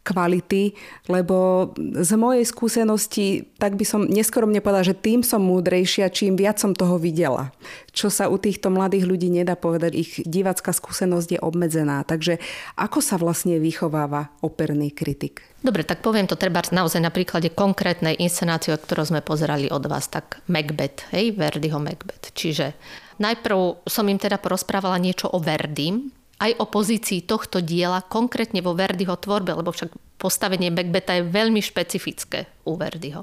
kvality, 0.00 0.72
lebo 1.12 1.70
z 1.76 2.12
mojej 2.16 2.44
skúsenosti, 2.48 3.52
tak 3.60 3.76
by 3.76 3.84
som 3.84 4.08
neskoromne 4.08 4.64
povedala, 4.64 4.88
že 4.88 4.96
tým 4.96 5.20
som 5.20 5.44
múdrejšia, 5.44 6.08
čím 6.08 6.40
viac 6.40 6.56
som 6.56 6.72
toho 6.72 6.96
videla. 6.96 7.52
Čo 7.92 8.08
sa 8.08 8.32
u 8.32 8.40
týchto 8.40 8.72
mladých 8.72 9.04
ľudí 9.04 9.28
nedá 9.28 9.60
povedať, 9.60 9.92
ich 9.92 10.12
divácká 10.24 10.72
skúsenosť 10.72 11.36
je 11.36 11.40
obmedzená. 11.40 12.00
Takže 12.08 12.40
ako 12.80 13.04
sa 13.04 13.20
vlastne 13.20 13.60
vychováva 13.60 14.32
operný 14.40 14.88
kritik? 14.88 15.44
Dobre, 15.60 15.84
tak 15.84 16.00
poviem 16.00 16.24
to 16.24 16.40
treba 16.40 16.64
naozaj 16.72 17.04
na 17.04 17.12
príklade 17.12 17.52
konkrétnej 17.52 18.16
inscenácie, 18.16 18.72
ktorú 18.72 19.04
sme 19.04 19.20
pozerali 19.20 19.68
od 19.68 19.84
vás, 19.84 20.08
tak 20.08 20.40
Macbeth, 20.48 21.04
hej, 21.12 21.36
Verdiho 21.36 21.76
Macbeth. 21.76 22.32
Čiže 22.32 22.72
Najprv 23.20 23.84
som 23.84 24.08
im 24.08 24.16
teda 24.16 24.40
porozprávala 24.40 24.96
niečo 24.96 25.28
o 25.28 25.36
Verdim, 25.36 26.08
aj 26.40 26.56
o 26.56 26.64
pozícii 26.64 27.28
tohto 27.28 27.60
diela, 27.60 28.00
konkrétne 28.00 28.64
vo 28.64 28.72
Verdiho 28.72 29.12
tvorbe, 29.12 29.52
lebo 29.52 29.70
však 29.70 29.92
postavenie 30.16 30.72
Macbeta 30.72 31.20
je 31.20 31.28
veľmi 31.28 31.60
špecifické 31.60 32.48
u 32.64 32.80
Verdiho. 32.80 33.20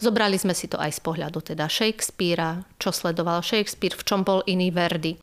Zobrali 0.00 0.34
sme 0.40 0.56
si 0.56 0.66
to 0.66 0.80
aj 0.80 0.96
z 0.96 1.00
pohľadu 1.04 1.54
teda 1.54 1.70
Shakespearea, 1.70 2.64
čo 2.80 2.90
sledoval 2.90 3.44
Shakespeare, 3.44 3.94
v 3.94 4.02
čom 4.02 4.26
bol 4.26 4.40
iný 4.50 4.74
Verdi. 4.74 5.14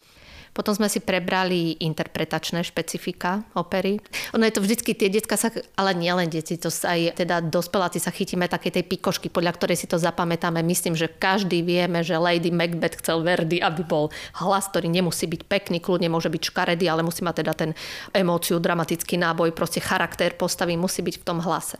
Potom 0.57 0.73
sme 0.73 0.89
si 0.89 0.97
prebrali 0.97 1.77
interpretačné 1.85 2.65
špecifika 2.65 3.45
opery. 3.53 4.01
Ono 4.33 4.41
je 4.41 4.53
to 4.57 4.65
vždycky, 4.65 4.97
tie 4.97 5.13
detská 5.13 5.37
sa, 5.37 5.53
ale 5.77 5.93
nielen 5.93 6.33
deti, 6.33 6.57
to 6.57 6.73
sa 6.73 6.97
aj 6.97 7.21
teda 7.21 7.45
dospeláci 7.45 8.01
sa 8.01 8.09
chytíme 8.09 8.49
také 8.49 8.73
tej 8.73 8.89
pikošky, 8.89 9.29
podľa 9.29 9.53
ktorej 9.53 9.77
si 9.77 9.85
to 9.85 10.01
zapamätáme. 10.01 10.65
Myslím, 10.65 10.97
že 10.97 11.05
každý 11.05 11.61
vieme, 11.61 12.01
že 12.01 12.17
Lady 12.17 12.49
Macbeth 12.49 12.97
chcel 12.97 13.21
Verdi, 13.21 13.61
aby 13.61 13.85
bol 13.85 14.09
hlas, 14.41 14.65
ktorý 14.73 14.89
nemusí 14.89 15.29
byť 15.29 15.45
pekný, 15.45 15.77
kľudne 15.77 16.09
môže 16.09 16.33
byť 16.33 16.49
škaredý, 16.49 16.89
ale 16.89 17.05
musí 17.05 17.21
mať 17.21 17.45
teda 17.45 17.53
ten 17.53 17.71
emóciu, 18.17 18.57
dramatický 18.57 19.21
náboj, 19.21 19.53
proste 19.53 19.77
charakter 19.77 20.33
postavy 20.33 20.73
musí 20.73 21.05
byť 21.05 21.21
v 21.21 21.25
tom 21.27 21.37
hlase. 21.45 21.77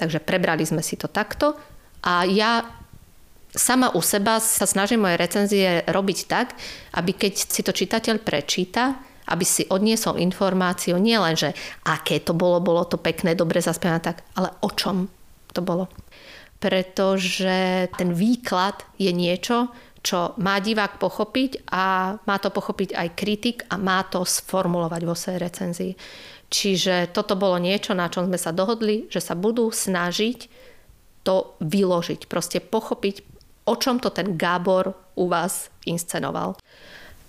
Takže 0.00 0.24
prebrali 0.24 0.64
sme 0.64 0.80
si 0.80 0.96
to 0.96 1.12
takto. 1.12 1.52
A 2.06 2.22
ja 2.24 2.64
sama 3.56 3.90
u 3.96 4.04
seba 4.04 4.38
sa 4.38 4.68
snažím 4.68 5.02
moje 5.02 5.16
recenzie 5.16 5.80
robiť 5.88 6.18
tak, 6.28 6.54
aby 6.94 7.16
keď 7.16 7.32
si 7.34 7.64
to 7.64 7.72
čitateľ 7.72 8.20
prečíta, 8.20 9.00
aby 9.26 9.42
si 9.42 9.66
odniesol 9.66 10.22
informáciu 10.22 11.00
nie 11.00 11.18
len, 11.18 11.34
že 11.34 11.50
aké 11.82 12.22
to 12.22 12.36
bolo, 12.36 12.62
bolo 12.62 12.86
to 12.86 13.00
pekné, 13.00 13.34
dobre 13.34 13.58
zaspievané 13.58 13.98
tak, 13.98 14.22
ale 14.38 14.54
o 14.62 14.70
čom 14.70 15.10
to 15.50 15.64
bolo. 15.64 15.90
Pretože 16.62 17.90
ten 17.96 18.14
výklad 18.14 18.86
je 19.00 19.10
niečo, 19.10 19.72
čo 20.06 20.38
má 20.38 20.62
divák 20.62 21.02
pochopiť 21.02 21.66
a 21.66 22.14
má 22.14 22.36
to 22.38 22.54
pochopiť 22.54 22.94
aj 22.94 23.08
kritik 23.18 23.66
a 23.66 23.74
má 23.74 24.06
to 24.06 24.22
sformulovať 24.22 25.02
vo 25.02 25.18
svojej 25.18 25.42
recenzii. 25.42 25.92
Čiže 26.46 27.10
toto 27.10 27.34
bolo 27.34 27.58
niečo, 27.58 27.90
na 27.90 28.06
čom 28.06 28.30
sme 28.30 28.38
sa 28.38 28.54
dohodli, 28.54 29.10
že 29.10 29.18
sa 29.18 29.34
budú 29.34 29.66
snažiť 29.74 30.46
to 31.26 31.58
vyložiť, 31.58 32.30
proste 32.30 32.62
pochopiť, 32.62 33.35
o 33.66 33.74
čom 33.74 33.98
to 33.98 34.14
ten 34.14 34.38
Gábor 34.38 34.94
u 35.18 35.26
vás 35.28 35.68
inscenoval. 35.84 36.54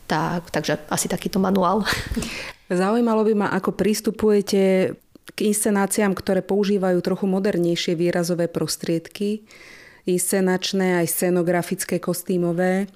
Tak, 0.08 0.54
takže 0.54 0.80
asi 0.88 1.10
takýto 1.10 1.42
manuál. 1.42 1.84
Zaujímalo 2.72 3.28
by 3.28 3.34
ma, 3.36 3.48
ako 3.52 3.76
pristupujete 3.76 4.94
k 5.36 5.40
inscenáciám, 5.44 6.16
ktoré 6.16 6.40
používajú 6.40 7.04
trochu 7.04 7.28
modernejšie 7.28 8.00
výrazové 8.00 8.48
prostriedky, 8.48 9.44
inscenačné 10.08 11.04
aj 11.04 11.12
scenografické, 11.12 12.00
kostýmové, 12.00 12.88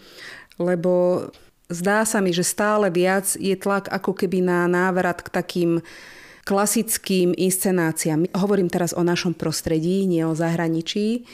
lebo 0.56 1.28
zdá 1.68 2.08
sa 2.08 2.24
mi, 2.24 2.32
že 2.32 2.48
stále 2.48 2.88
viac 2.88 3.36
je 3.36 3.56
tlak 3.60 3.92
ako 3.92 4.16
keby 4.16 4.40
na 4.40 4.64
návrat 4.72 5.20
k 5.20 5.28
takým 5.28 5.72
klasickým 6.48 7.36
inscenáciám. 7.36 8.32
Hovorím 8.32 8.72
teraz 8.72 8.96
o 8.96 9.04
našom 9.04 9.36
prostredí, 9.36 10.08
nie 10.08 10.24
o 10.24 10.36
zahraničí 10.36 11.28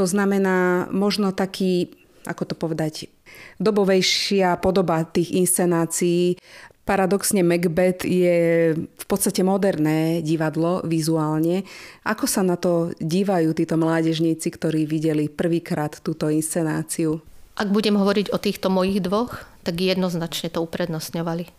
to 0.00 0.08
znamená 0.08 0.88
možno 0.88 1.28
taký, 1.36 1.92
ako 2.24 2.48
to 2.48 2.54
povedať, 2.56 3.12
dobovejšia 3.60 4.56
podoba 4.56 5.04
tých 5.04 5.36
inscenácií. 5.36 6.40
Paradoxne 6.88 7.44
Macbeth 7.44 8.08
je 8.08 8.72
v 8.80 9.04
podstate 9.04 9.44
moderné 9.44 10.24
divadlo 10.24 10.80
vizuálne. 10.88 11.68
Ako 12.08 12.24
sa 12.24 12.40
na 12.40 12.56
to 12.56 12.96
dívajú 12.96 13.52
títo 13.52 13.76
mládežníci, 13.76 14.48
ktorí 14.48 14.88
videli 14.88 15.28
prvýkrát 15.28 16.00
túto 16.00 16.32
inscenáciu? 16.32 17.20
Ak 17.60 17.68
budem 17.68 18.00
hovoriť 18.00 18.32
o 18.32 18.40
týchto 18.40 18.72
mojich 18.72 19.04
dvoch, 19.04 19.44
tak 19.68 19.84
jednoznačne 19.84 20.48
to 20.48 20.64
uprednostňovali. 20.64 21.52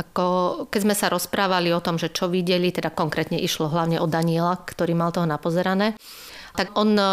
Ako, 0.00 0.26
keď 0.72 0.80
sme 0.80 0.96
sa 0.96 1.12
rozprávali 1.12 1.68
o 1.76 1.84
tom, 1.84 2.00
že 2.00 2.08
čo 2.08 2.32
videli, 2.32 2.72
teda 2.72 2.88
konkrétne 2.88 3.36
išlo 3.36 3.68
hlavne 3.68 4.00
o 4.00 4.08
Daniela, 4.08 4.56
ktorý 4.56 4.96
mal 4.96 5.12
toho 5.12 5.28
napozerané, 5.28 5.92
tak 6.52 6.76
on 6.76 6.96
e, 6.96 7.04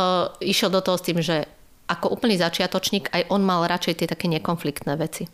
išiel 0.44 0.70
do 0.72 0.84
toho 0.84 0.98
s 1.00 1.06
tým, 1.06 1.20
že 1.24 1.48
ako 1.90 2.14
úplný 2.14 2.38
začiatočník 2.38 3.10
aj 3.10 3.34
on 3.34 3.42
mal 3.42 3.66
radšej 3.66 4.04
tie 4.04 4.08
také 4.08 4.30
nekonfliktné 4.30 4.94
veci. 5.00 5.26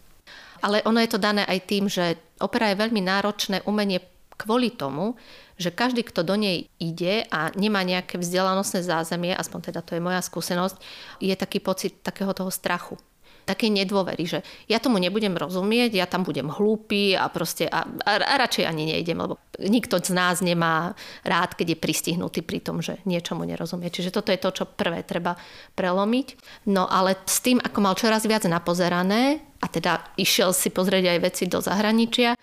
Ale 0.64 0.82
ono 0.88 1.04
je 1.04 1.12
to 1.12 1.20
dané 1.20 1.44
aj 1.44 1.60
tým, 1.68 1.92
že 1.92 2.16
opera 2.40 2.72
je 2.72 2.80
veľmi 2.80 3.02
náročné 3.04 3.68
umenie 3.68 4.00
kvôli 4.40 4.72
tomu, 4.72 5.20
že 5.56 5.72
každý, 5.72 6.04
kto 6.04 6.24
do 6.24 6.36
nej 6.36 6.68
ide 6.80 7.28
a 7.32 7.52
nemá 7.56 7.84
nejaké 7.84 8.20
vzdelanostné 8.20 8.84
zázemie, 8.84 9.32
aspoň 9.32 9.72
teda 9.72 9.80
to 9.84 9.96
je 9.96 10.04
moja 10.04 10.20
skúsenosť, 10.20 10.76
je 11.24 11.36
taký 11.36 11.64
pocit 11.64 12.04
takého 12.04 12.32
toho 12.36 12.52
strachu 12.52 13.00
takej 13.46 13.70
nedôvery, 13.72 14.26
že 14.26 14.40
ja 14.66 14.82
tomu 14.82 14.98
nebudem 14.98 15.38
rozumieť, 15.38 15.94
ja 15.96 16.10
tam 16.10 16.26
budem 16.26 16.50
hlúpy 16.50 17.14
a 17.14 17.30
proste 17.30 17.70
a, 17.70 17.86
a, 17.86 18.12
a 18.18 18.34
radšej 18.42 18.66
ani 18.66 18.90
nejdem, 18.90 19.22
lebo 19.22 19.38
nikto 19.62 20.02
z 20.02 20.12
nás 20.12 20.42
nemá 20.42 20.98
rád, 21.22 21.54
keď 21.54 21.78
je 21.78 21.82
pristihnutý 21.82 22.42
pri 22.42 22.60
tom, 22.60 22.82
že 22.82 23.00
niečomu 23.06 23.46
nerozumie. 23.46 23.94
Čiže 23.94 24.12
toto 24.12 24.34
je 24.34 24.42
to, 24.42 24.50
čo 24.52 24.66
prvé 24.66 25.06
treba 25.06 25.38
prelomiť. 25.78 26.28
No 26.74 26.90
ale 26.90 27.16
s 27.30 27.40
tým, 27.40 27.62
ako 27.62 27.80
mal 27.80 27.94
čoraz 27.94 28.26
viac 28.26 28.44
napozerané 28.50 29.40
a 29.62 29.70
teda 29.70 30.02
išiel 30.18 30.52
si 30.52 30.74
pozrieť 30.74 31.16
aj 31.16 31.20
veci 31.24 31.44
do 31.46 31.62
zahraničia, 31.62 32.36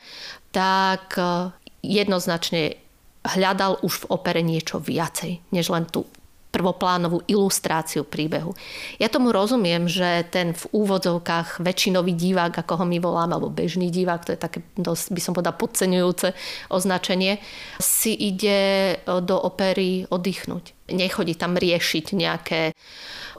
tak 0.54 1.18
e, 1.18 1.50
jednoznačne 1.84 2.78
hľadal 3.22 3.82
už 3.86 4.06
v 4.06 4.08
opere 4.10 4.42
niečo 4.42 4.82
viacej, 4.82 5.54
než 5.54 5.70
len 5.70 5.86
tú 5.86 6.06
prvoplánovú 6.52 7.24
ilustráciu 7.24 8.04
príbehu. 8.04 8.52
Ja 9.00 9.08
tomu 9.08 9.32
rozumiem, 9.32 9.88
že 9.88 10.28
ten 10.28 10.52
v 10.52 10.64
úvodzovkách 10.68 11.64
väčšinový 11.64 12.12
divák, 12.12 12.52
ako 12.60 12.84
ho 12.84 12.86
my 12.86 13.00
voláme, 13.00 13.32
alebo 13.32 13.48
bežný 13.48 13.88
divák, 13.88 14.28
to 14.28 14.36
je 14.36 14.40
také 14.44 14.60
dosť, 14.76 15.16
by 15.16 15.20
som 15.24 15.32
povedala, 15.32 15.56
podceňujúce 15.56 16.36
označenie, 16.68 17.40
si 17.80 18.12
ide 18.12 19.00
do 19.08 19.36
opery 19.40 20.04
oddychnúť. 20.12 20.92
Nechodí 20.92 21.32
tam 21.40 21.56
riešiť 21.56 22.06
nejaké 22.12 22.76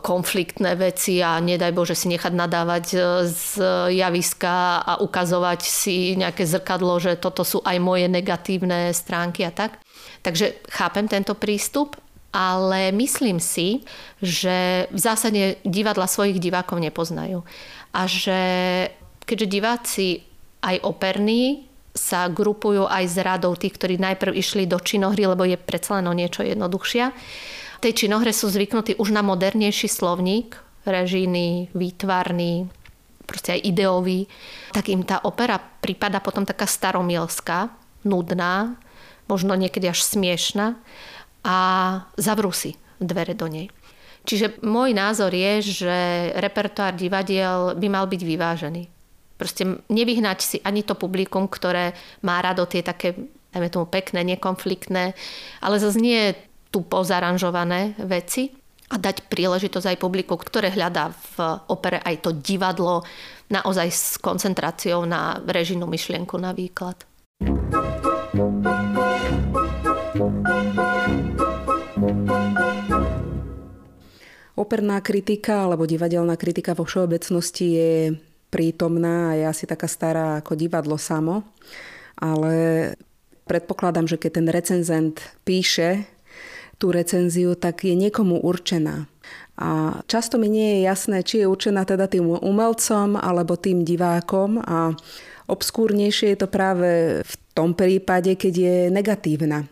konfliktné 0.01 0.75
veci 0.75 1.21
a 1.21 1.37
nedaj 1.37 1.71
Bože 1.71 1.95
si 1.95 2.11
nechať 2.11 2.33
nadávať 2.35 2.85
z 3.29 3.45
javiska 3.93 4.83
a 4.83 4.93
ukazovať 4.99 5.61
si 5.63 6.17
nejaké 6.17 6.43
zrkadlo, 6.43 6.97
že 6.99 7.15
toto 7.15 7.45
sú 7.45 7.63
aj 7.63 7.77
moje 7.77 8.09
negatívne 8.11 8.91
stránky 8.91 9.47
a 9.47 9.53
tak. 9.53 9.79
Takže 10.25 10.65
chápem 10.67 11.07
tento 11.07 11.37
prístup, 11.39 11.95
ale 12.33 12.89
myslím 12.89 13.37
si, 13.37 13.85
že 14.17 14.89
v 14.89 14.99
zásade 14.99 15.61
divadla 15.61 16.09
svojich 16.09 16.41
divákov 16.41 16.81
nepoznajú. 16.81 17.45
A 17.93 18.09
že 18.09 18.41
keďže 19.29 19.47
diváci 19.47 20.07
aj 20.65 20.81
operní 20.81 21.69
sa 21.93 22.25
grupujú 22.25 22.89
aj 22.89 23.05
s 23.05 23.17
radou 23.21 23.53
tých, 23.53 23.77
ktorí 23.77 24.01
najprv 24.01 24.33
išli 24.33 24.65
do 24.65 24.81
činohry, 24.81 25.29
lebo 25.29 25.45
je 25.45 25.61
predsa 25.61 26.01
len 26.01 26.09
o 26.09 26.17
niečo 26.17 26.41
jednoduchšia. 26.41 27.13
V 27.13 27.83
tej 27.85 27.93
činohre 27.93 28.33
sú 28.33 28.49
zvyknutí 28.49 28.97
už 28.97 29.13
na 29.13 29.21
modernejší 29.21 29.85
slovník, 29.85 30.57
režijný, 30.89 31.69
výtvarný, 31.77 32.65
proste 33.29 33.55
aj 33.55 33.61
ideový, 33.61 34.25
tak 34.73 34.89
im 34.89 35.05
tá 35.05 35.21
opera 35.21 35.61
prípada 35.61 36.17
potom 36.17 36.49
taká 36.49 36.65
staromielská, 36.65 37.69
nudná, 38.03 38.73
možno 39.29 39.53
niekedy 39.53 39.87
až 39.87 40.01
smiešná 40.01 40.75
a 41.43 41.57
zavrú 42.15 42.49
si 42.55 42.75
dvere 42.97 43.35
do 43.35 43.51
nej. 43.51 43.67
Čiže 44.23 44.63
môj 44.63 44.95
názor 44.95 45.35
je, 45.35 45.83
že 45.83 45.95
repertoár 46.39 46.95
divadiel 46.95 47.75
by 47.75 47.87
mal 47.91 48.07
byť 48.07 48.21
vyvážený. 48.23 48.83
Proste 49.35 49.83
nevyhnať 49.91 50.39
si 50.39 50.57
ani 50.63 50.87
to 50.87 50.95
publikum, 50.95 51.51
ktoré 51.51 51.91
má 52.23 52.39
rado 52.39 52.63
tie 52.63 52.79
také, 52.79 53.19
dajme 53.51 53.67
tomu 53.67 53.85
pekné, 53.91 54.23
nekonfliktné, 54.23 55.11
ale 55.59 55.75
zase 55.83 55.99
nie 55.99 56.31
tu 56.71 56.87
pozaranžované 56.87 57.99
veci 57.99 58.55
a 58.87 58.95
dať 58.95 59.27
príležitosť 59.27 59.93
aj 59.93 59.97
publiku, 59.99 60.39
ktoré 60.39 60.71
hľadá 60.71 61.11
v 61.11 61.59
opere 61.67 61.99
aj 61.99 62.23
to 62.23 62.31
divadlo, 62.31 63.03
naozaj 63.51 63.87
s 63.91 64.05
koncentráciou 64.23 65.03
na 65.03 65.43
režijnú 65.43 65.89
myšlienku, 65.89 66.39
na 66.39 66.55
výklad. 66.55 67.03
Operná 74.63 75.03
kritika 75.03 75.67
alebo 75.67 75.83
divadelná 75.83 76.39
kritika 76.39 76.71
vo 76.71 76.87
všeobecnosti 76.87 77.67
je 77.67 77.93
prítomná 78.47 79.35
a 79.35 79.35
je 79.35 79.43
asi 79.43 79.67
taká 79.67 79.91
stará 79.91 80.39
ako 80.39 80.55
divadlo 80.55 80.95
samo. 80.95 81.43
Ale 82.15 82.95
predpokladám, 83.43 84.07
že 84.07 84.15
keď 84.15 84.31
ten 84.39 84.47
recenzent 84.47 85.19
píše 85.43 86.07
tú 86.79 86.95
recenziu, 86.95 87.59
tak 87.59 87.83
je 87.83 87.91
niekomu 87.91 88.39
určená. 88.39 89.11
A 89.59 89.99
často 90.07 90.39
mi 90.39 90.47
nie 90.47 90.79
je 90.79 90.87
jasné, 90.87 91.27
či 91.27 91.43
je 91.43 91.51
určená 91.51 91.83
teda 91.83 92.07
tým 92.07 92.31
umelcom 92.31 93.19
alebo 93.19 93.59
tým 93.59 93.83
divákom 93.83 94.63
a 94.63 94.95
obskúrnejšie 95.51 96.33
je 96.33 96.39
to 96.39 96.47
práve 96.47 97.19
v 97.19 97.33
tom 97.51 97.75
prípade, 97.75 98.39
keď 98.39 98.53
je 98.55 98.77
negatívna 98.87 99.67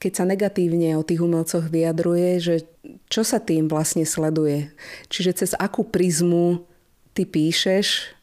keď 0.00 0.12
sa 0.16 0.24
negatívne 0.24 0.96
o 0.96 1.04
tých 1.04 1.20
umelcoch 1.20 1.68
vyjadruje, 1.68 2.30
že 2.40 2.56
čo 3.12 3.20
sa 3.20 3.36
tým 3.36 3.68
vlastne 3.68 4.08
sleduje. 4.08 4.72
Čiže 5.12 5.44
cez 5.44 5.50
akú 5.52 5.84
prizmu 5.84 6.64
ty 7.12 7.28
píšeš 7.28 8.16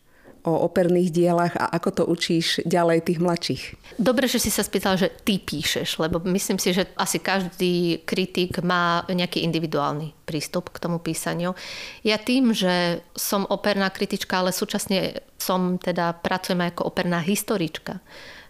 o 0.48 0.63
operných 0.63 1.12
dielach 1.12 1.53
a 1.60 1.67
ako 1.75 1.89
to 1.91 2.03
učíš 2.07 2.63
ďalej 2.63 3.03
tých 3.03 3.19
mladších. 3.19 3.63
Dobre, 4.00 4.31
že 4.31 4.39
si 4.39 4.48
sa 4.48 4.63
spýtal, 4.63 4.96
že 4.96 5.12
ty 5.27 5.43
píšeš, 5.43 6.00
lebo 6.00 6.24
myslím 6.24 6.55
si, 6.55 6.72
že 6.72 6.88
asi 6.96 7.19
každý 7.19 8.07
kritik 8.07 8.63
má 8.63 9.03
nejaký 9.12 9.43
individuálny 9.43 10.15
prístup 10.24 10.72
k 10.72 10.79
tomu 10.79 11.03
písaniu. 11.03 11.51
Ja 12.07 12.15
tým, 12.15 12.55
že 12.55 13.03
som 13.12 13.43
operná 13.43 13.91
kritička, 13.91 14.39
ale 14.39 14.55
súčasne 14.55 15.19
som 15.36 15.75
teda 15.75 16.15
pracujem 16.15 16.63
ako 16.63 16.88
operná 16.96 17.19
historička, 17.19 18.00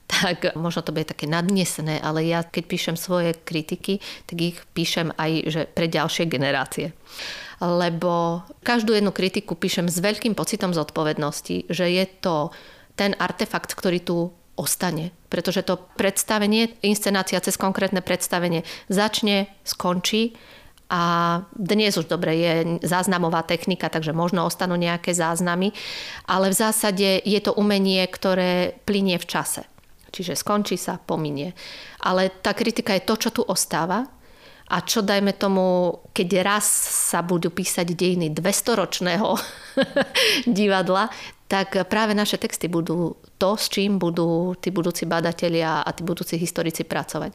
tak 0.07 0.55
možno 0.55 0.81
to 0.81 0.95
bude 0.95 1.11
také 1.11 1.27
nadnesené, 1.27 1.99
ale 1.99 2.23
ja 2.23 2.41
keď 2.41 2.63
píšem 2.65 2.95
svoje 2.95 3.35
kritiky, 3.35 3.99
tak 4.25 4.37
ich 4.39 4.57
píšem 4.71 5.11
aj 5.19 5.31
že 5.51 5.61
pre 5.67 5.91
ďalšie 5.91 6.25
generácie. 6.31 6.95
Lebo 7.59 8.45
každú 8.63 8.95
jednu 8.95 9.11
kritiku 9.11 9.59
píšem 9.59 9.91
s 9.91 9.99
veľkým 9.99 10.33
pocitom 10.33 10.71
zodpovednosti, 10.71 11.67
že 11.67 11.85
je 11.91 12.05
to 12.23 12.55
ten 12.95 13.13
artefakt, 13.19 13.75
ktorý 13.75 13.99
tu 14.01 14.17
ostane. 14.57 15.13
Pretože 15.29 15.61
to 15.61 15.77
predstavenie, 15.99 16.73
inscenácia 16.81 17.37
cez 17.43 17.59
konkrétne 17.59 18.01
predstavenie 18.01 18.65
začne, 18.89 19.51
skončí 19.61 20.33
a 20.89 21.43
dnes 21.53 21.99
už 21.99 22.07
dobre 22.07 22.31
je 22.39 22.53
záznamová 22.81 23.43
technika, 23.43 23.91
takže 23.91 24.15
možno 24.15 24.47
ostanú 24.47 24.79
nejaké 24.79 25.11
záznamy, 25.11 25.75
ale 26.25 26.49
v 26.49 26.55
zásade 26.57 27.21
je 27.21 27.39
to 27.43 27.51
umenie, 27.53 28.01
ktoré 28.07 28.79
plinie 28.87 29.19
v 29.19 29.27
čase. 29.27 29.67
Čiže 30.11 30.39
skončí 30.39 30.79
sa, 30.79 30.99
pominie. 30.99 31.51
Ale 32.03 32.31
tá 32.41 32.55
kritika 32.55 32.95
je 32.95 33.07
to, 33.07 33.15
čo 33.17 33.29
tu 33.31 33.41
ostáva 33.43 34.07
a 34.67 34.77
čo 34.83 34.99
dajme 34.99 35.31
tomu, 35.39 35.95
keď 36.11 36.29
raz 36.43 36.67
sa 37.11 37.23
budú 37.23 37.51
písať 37.51 37.95
dejiny 37.95 38.35
200-ročného 38.35 39.29
divadla, 40.59 41.07
tak 41.47 41.87
práve 41.87 42.11
naše 42.11 42.35
texty 42.35 42.67
budú 42.67 43.15
to, 43.39 43.55
s 43.55 43.71
čím 43.71 43.95
budú 43.95 44.59
tí 44.59 44.67
budúci 44.67 45.07
badatelia 45.07 45.87
a 45.87 45.89
tí 45.95 46.03
budúci 46.03 46.35
historici 46.35 46.83
pracovať. 46.83 47.31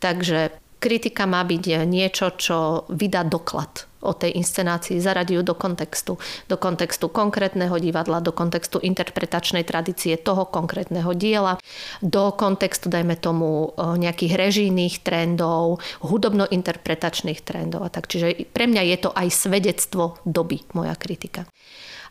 Takže 0.00 0.69
kritika 0.80 1.28
má 1.28 1.44
byť 1.44 1.84
niečo, 1.84 2.32
čo 2.40 2.88
vydá 2.88 3.22
doklad 3.22 3.86
o 4.00 4.16
tej 4.16 4.32
inscenácii, 4.40 4.96
zaradí 4.96 5.36
ju 5.36 5.44
do 5.44 5.52
kontextu. 5.52 6.16
Do 6.48 6.56
kontextu 6.56 7.12
konkrétneho 7.12 7.76
divadla, 7.76 8.24
do 8.24 8.32
kontextu 8.32 8.80
interpretačnej 8.80 9.60
tradície 9.60 10.16
toho 10.16 10.48
konkrétneho 10.48 11.12
diela, 11.12 11.60
do 12.00 12.32
kontextu, 12.32 12.88
dajme 12.88 13.20
tomu, 13.20 13.76
nejakých 13.76 14.40
režijných 14.40 15.04
trendov, 15.04 15.84
hudobno-interpretačných 16.00 17.44
trendov 17.44 17.84
a 17.84 17.92
tak. 17.92 18.08
Čiže 18.08 18.48
pre 18.48 18.64
mňa 18.64 18.82
je 18.88 18.96
to 19.04 19.10
aj 19.12 19.28
svedectvo 19.28 20.16
doby, 20.24 20.64
moja 20.72 20.96
kritika. 20.96 21.44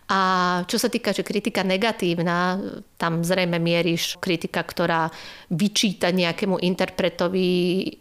A 0.09 0.19
čo 0.65 0.81
sa 0.81 0.89
týka, 0.89 1.13
že 1.13 1.21
kritika 1.21 1.61
negatívna, 1.61 2.57
tam 2.97 3.21
zrejme 3.21 3.61
mieríš 3.61 4.17
kritika, 4.17 4.65
ktorá 4.65 5.05
vyčíta 5.53 6.09
nejakému 6.09 6.57
interpretovi 6.57 7.49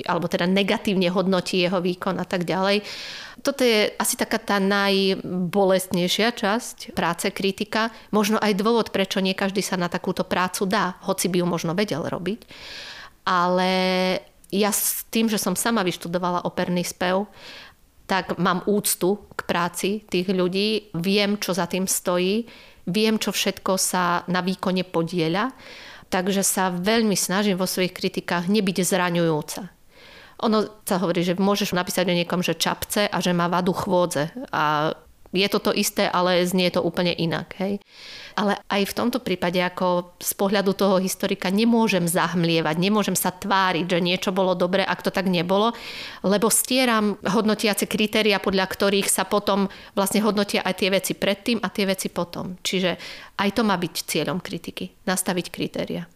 alebo 0.08 0.24
teda 0.24 0.48
negatívne 0.48 1.12
hodnotí 1.12 1.60
jeho 1.60 1.84
výkon 1.84 2.16
a 2.16 2.24
tak 2.24 2.48
ďalej. 2.48 2.80
Toto 3.44 3.60
je 3.60 3.92
asi 4.00 4.16
taká 4.16 4.40
tá 4.40 4.56
najbolestnejšia 4.56 6.32
časť 6.32 6.96
práce 6.96 7.28
kritika. 7.28 7.92
Možno 8.08 8.40
aj 8.40 8.56
dôvod, 8.56 8.88
prečo 8.88 9.20
nie 9.20 9.36
každý 9.36 9.60
sa 9.60 9.76
na 9.76 9.92
takúto 9.92 10.24
prácu 10.24 10.64
dá, 10.64 10.96
hoci 11.04 11.28
by 11.28 11.44
ju 11.44 11.46
možno 11.46 11.76
vedel 11.76 12.08
robiť. 12.08 12.40
Ale 13.28 13.70
ja 14.48 14.72
s 14.72 15.04
tým, 15.12 15.28
že 15.28 15.36
som 15.36 15.52
sama 15.52 15.84
vyštudovala 15.84 16.48
operný 16.48 16.80
spev, 16.80 17.28
tak 18.08 18.40
mám 18.40 18.64
úctu 18.64 19.28
k 19.36 19.40
práci 19.44 19.90
tých 20.08 20.32
ľudí, 20.32 20.96
viem, 20.96 21.36
čo 21.36 21.52
za 21.52 21.68
tým 21.68 21.84
stojí, 21.84 22.48
viem, 22.88 23.20
čo 23.20 23.36
všetko 23.36 23.76
sa 23.76 24.24
na 24.32 24.40
výkone 24.40 24.82
podieľa, 24.88 25.52
takže 26.08 26.40
sa 26.40 26.72
veľmi 26.72 27.12
snažím 27.12 27.60
vo 27.60 27.68
svojich 27.68 27.92
kritikách 27.92 28.48
nebyť 28.48 28.76
zraňujúca. 28.80 29.62
Ono 30.38 30.58
sa 30.86 30.96
hovorí, 31.02 31.20
že 31.26 31.36
môžeš 31.36 31.76
napísať 31.76 32.08
o 32.08 32.16
niekom, 32.16 32.40
že 32.40 32.56
čapce 32.56 33.10
a 33.10 33.16
že 33.18 33.34
má 33.34 33.50
vadu 33.50 33.74
chôdze. 33.74 34.30
A 34.54 34.94
je 35.32 35.48
to 35.48 35.58
to 35.60 35.72
isté, 35.76 36.08
ale 36.08 36.44
znie 36.48 36.72
to 36.72 36.80
úplne 36.80 37.12
inak. 37.12 37.52
Hej? 37.60 37.84
Ale 38.38 38.56
aj 38.70 38.82
v 38.88 38.96
tomto 38.96 39.18
prípade, 39.20 39.60
ako 39.60 40.16
z 40.16 40.32
pohľadu 40.38 40.72
toho 40.72 40.96
historika, 41.02 41.52
nemôžem 41.52 42.08
zahmlievať, 42.08 42.76
nemôžem 42.80 43.16
sa 43.18 43.34
tváriť, 43.34 43.84
že 43.84 43.98
niečo 44.00 44.30
bolo 44.32 44.56
dobre, 44.56 44.86
ak 44.86 45.04
to 45.04 45.10
tak 45.12 45.28
nebolo, 45.28 45.76
lebo 46.24 46.48
stieram 46.48 47.20
hodnotiace 47.20 47.84
kritéria, 47.84 48.40
podľa 48.40 48.64
ktorých 48.70 49.08
sa 49.10 49.28
potom 49.28 49.68
vlastne 49.92 50.24
hodnotia 50.24 50.64
aj 50.64 50.74
tie 50.80 50.88
veci 50.88 51.12
predtým 51.12 51.60
a 51.60 51.68
tie 51.68 51.84
veci 51.84 52.08
potom. 52.08 52.56
Čiže 52.64 52.96
aj 53.36 53.50
to 53.52 53.62
má 53.66 53.76
byť 53.76 53.94
cieľom 54.08 54.40
kritiky, 54.40 55.04
nastaviť 55.04 55.46
kritéria. 55.52 56.08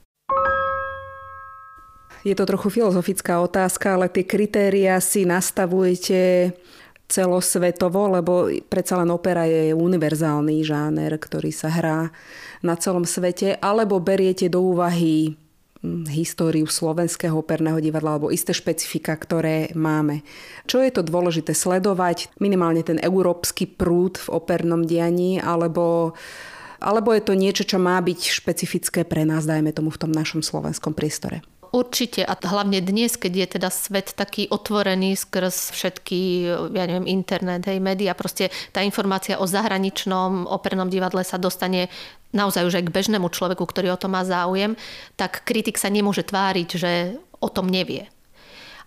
Je 2.23 2.39
to 2.39 2.47
trochu 2.47 2.71
filozofická 2.71 3.43
otázka, 3.43 3.99
ale 3.99 4.07
tie 4.07 4.23
kritéria 4.23 5.03
si 5.03 5.27
nastavujete 5.27 6.55
celosvetovo, 7.13 8.09
lebo 8.09 8.49
predsa 8.73 8.97
len 8.97 9.13
opera 9.13 9.45
je 9.45 9.77
univerzálny 9.77 10.65
žáner, 10.65 11.13
ktorý 11.21 11.53
sa 11.53 11.69
hrá 11.69 12.09
na 12.65 12.75
celom 12.81 13.05
svete, 13.05 13.61
alebo 13.61 14.01
beriete 14.01 14.49
do 14.49 14.65
úvahy 14.65 15.37
hm, 15.85 16.09
históriu 16.09 16.65
slovenského 16.65 17.37
operného 17.37 17.77
divadla 17.85 18.17
alebo 18.17 18.33
isté 18.33 18.57
špecifika, 18.57 19.13
ktoré 19.13 19.69
máme. 19.77 20.25
Čo 20.65 20.81
je 20.81 20.89
to 20.89 21.05
dôležité 21.05 21.53
sledovať? 21.53 22.33
Minimálne 22.41 22.81
ten 22.81 22.97
európsky 22.97 23.69
prúd 23.69 24.17
v 24.17 24.33
opernom 24.33 24.89
dianí 24.89 25.37
alebo 25.37 26.17
alebo 26.83 27.15
je 27.15 27.23
to 27.23 27.39
niečo, 27.39 27.63
čo 27.63 27.79
má 27.79 28.03
byť 28.03 28.43
špecifické 28.43 29.07
pre 29.07 29.23
nás, 29.23 29.47
dajme 29.47 29.71
tomu 29.71 29.95
v 29.95 30.03
tom 30.03 30.11
našom 30.11 30.43
slovenskom 30.43 30.99
priestore? 30.99 31.47
Určite 31.73 32.21
a 32.29 32.37
hlavne 32.37 32.85
dnes, 32.85 33.17
keď 33.17 33.33
je 33.33 33.47
teda 33.57 33.73
svet 33.73 34.13
taký 34.13 34.45
otvorený 34.53 35.17
skrz 35.17 35.73
všetky, 35.73 36.45
ja 36.69 36.85
neviem, 36.85 37.09
internet, 37.09 37.65
hej, 37.65 37.81
média, 37.81 38.13
proste 38.13 38.53
tá 38.77 38.85
informácia 38.85 39.41
o 39.41 39.49
zahraničnom 39.49 40.45
opernom 40.53 40.93
divadle 40.93 41.25
sa 41.25 41.41
dostane 41.41 41.89
naozaj 42.37 42.69
už 42.69 42.77
aj 42.77 42.85
k 42.85 42.95
bežnému 43.01 43.25
človeku, 43.33 43.65
ktorý 43.65 43.89
o 43.89 43.97
to 43.97 44.13
má 44.13 44.21
záujem, 44.21 44.77
tak 45.17 45.49
kritik 45.49 45.81
sa 45.81 45.89
nemôže 45.89 46.29
tváriť, 46.29 46.69
že 46.77 47.17
o 47.41 47.49
tom 47.49 47.73
nevie. 47.73 48.05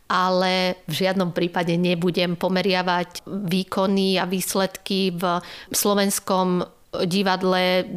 Ale 0.06 0.78
v 0.86 0.93
žiadnom 0.93 1.34
prípade 1.34 1.74
nebudem 1.82 2.38
pomeriavať 2.38 3.26
výkony 3.26 4.21
a 4.21 4.30
výsledky 4.30 5.10
v 5.10 5.41
slovenskom 5.74 6.62
divadle 7.10 7.89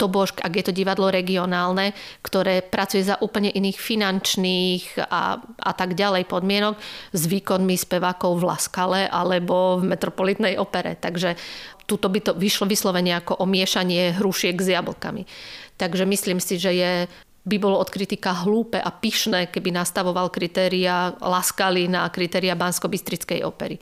to 0.00 0.08
bož, 0.08 0.32
ak 0.40 0.56
je 0.56 0.64
to 0.64 0.72
divadlo 0.72 1.12
regionálne, 1.12 1.92
ktoré 2.24 2.64
pracuje 2.64 3.04
za 3.04 3.20
úplne 3.20 3.52
iných 3.52 3.76
finančných 3.76 5.04
a, 5.04 5.36
a 5.44 5.72
tak 5.76 5.92
ďalej 5.92 6.24
podmienok 6.24 6.80
s 7.12 7.22
výkonmi 7.28 7.76
spevákov 7.76 8.40
v 8.40 8.48
Laskale 8.48 9.00
alebo 9.04 9.76
v 9.76 9.92
Metropolitnej 9.92 10.56
opere. 10.56 10.96
Takže 10.96 11.36
tuto 11.84 12.08
by 12.08 12.24
to 12.24 12.32
vyšlo 12.32 12.64
vyslovene 12.64 13.12
ako 13.20 13.44
omiešanie 13.44 14.16
hrušiek 14.16 14.56
s 14.56 14.72
jablkami. 14.72 15.28
Takže 15.76 16.08
myslím 16.08 16.40
si, 16.40 16.56
že 16.56 16.72
je 16.72 16.92
by 17.40 17.56
bolo 17.56 17.80
od 17.80 17.88
kritika 17.88 18.36
hlúpe 18.44 18.76
a 18.76 18.92
pyšné, 18.92 19.48
keby 19.48 19.72
nastavoval 19.72 20.28
kritéria 20.28 21.16
Laskali 21.24 21.88
na 21.88 22.04
kritéria 22.12 22.52
Bansko-Bystrickej 22.52 23.40
opery. 23.48 23.80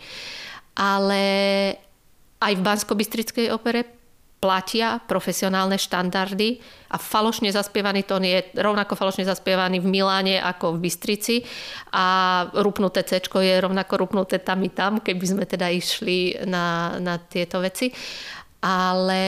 Ale 0.78 1.22
aj 2.38 2.52
v 2.54 2.62
Bansko-Bystrickej 2.62 3.50
opere 3.50 3.97
platia 4.38 5.02
profesionálne 5.02 5.74
štandardy 5.74 6.62
a 6.94 6.96
falošne 6.96 7.50
zaspievaný 7.50 8.06
tón 8.06 8.22
je 8.22 8.38
rovnako 8.54 8.94
falošne 8.94 9.26
zaspievaný 9.26 9.82
v 9.82 9.90
Miláne 9.90 10.38
ako 10.38 10.78
v 10.78 10.86
Bystrici 10.86 11.36
a 11.90 12.06
rupnuté 12.62 13.02
C 13.02 13.18
je 13.18 13.54
rovnako 13.58 13.98
rupnuté 13.98 14.38
tam 14.38 14.62
i 14.62 14.70
tam, 14.70 15.02
keby 15.02 15.24
sme 15.26 15.44
teda 15.44 15.66
išli 15.74 16.46
na, 16.46 16.96
na 17.02 17.18
tieto 17.18 17.58
veci. 17.58 17.90
Ale 18.62 19.22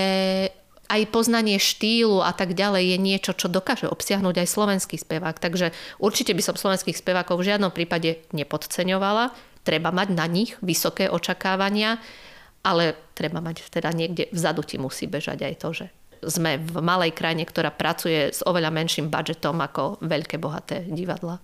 aj 0.90 1.02
poznanie 1.14 1.58
štýlu 1.62 2.18
a 2.18 2.34
tak 2.34 2.58
ďalej 2.58 2.94
je 2.94 2.98
niečo, 2.98 3.32
čo 3.34 3.46
dokáže 3.46 3.86
obsiahnuť 3.86 4.42
aj 4.42 4.48
slovenský 4.50 4.98
spevák. 4.98 5.38
Takže 5.38 5.70
určite 6.02 6.34
by 6.34 6.42
som 6.42 6.58
slovenských 6.58 6.98
spevákov 6.98 7.38
v 7.38 7.54
žiadnom 7.54 7.70
prípade 7.70 8.26
nepodceňovala. 8.34 9.30
Treba 9.62 9.94
mať 9.94 10.08
na 10.18 10.26
nich 10.26 10.58
vysoké 10.58 11.06
očakávania 11.06 12.02
ale 12.64 12.96
treba 13.16 13.40
mať 13.40 13.72
teda 13.72 13.92
niekde 13.92 14.28
vzadu 14.32 14.62
ti 14.64 14.76
musí 14.76 15.08
bežať 15.08 15.38
aj 15.44 15.54
to, 15.60 15.68
že 15.72 15.86
sme 16.20 16.60
v 16.60 16.76
malej 16.84 17.16
krajine, 17.16 17.48
ktorá 17.48 17.72
pracuje 17.72 18.28
s 18.28 18.44
oveľa 18.44 18.68
menším 18.68 19.08
budžetom 19.08 19.56
ako 19.56 20.04
veľké 20.04 20.36
bohaté 20.36 20.84
divadla. 20.84 21.40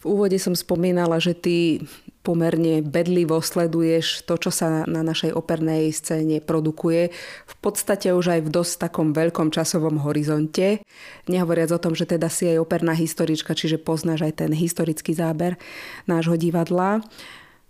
V 0.00 0.16
úvode 0.16 0.40
som 0.40 0.56
spomínala, 0.56 1.20
že 1.20 1.36
ty 1.36 1.84
pomerne 2.24 2.80
bedlivo 2.80 3.36
sleduješ 3.44 4.24
to, 4.24 4.40
čo 4.40 4.48
sa 4.48 4.88
na 4.88 5.04
našej 5.04 5.36
opernej 5.36 5.92
scéne 5.92 6.40
produkuje. 6.40 7.12
V 7.44 7.54
podstate 7.60 8.08
už 8.16 8.32
aj 8.32 8.40
v 8.48 8.52
dosť 8.52 8.88
takom 8.88 9.12
veľkom 9.12 9.52
časovom 9.52 10.00
horizonte. 10.00 10.80
Nehovoriac 11.28 11.68
o 11.76 11.82
tom, 11.82 11.92
že 11.92 12.08
teda 12.08 12.32
si 12.32 12.48
aj 12.48 12.64
operná 12.64 12.96
historička, 12.96 13.52
čiže 13.52 13.76
poznáš 13.76 14.24
aj 14.24 14.40
ten 14.40 14.52
historický 14.56 15.12
záber 15.12 15.60
nášho 16.08 16.40
divadla. 16.40 17.04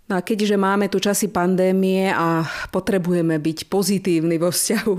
No 0.09 0.19
a 0.19 0.25
keďže 0.25 0.59
máme 0.59 0.91
tu 0.91 0.99
časy 0.99 1.31
pandémie 1.31 2.11
a 2.11 2.43
potrebujeme 2.73 3.39
byť 3.39 3.71
pozitívni 3.71 4.35
vo 4.35 4.51
vzťahu 4.51 4.95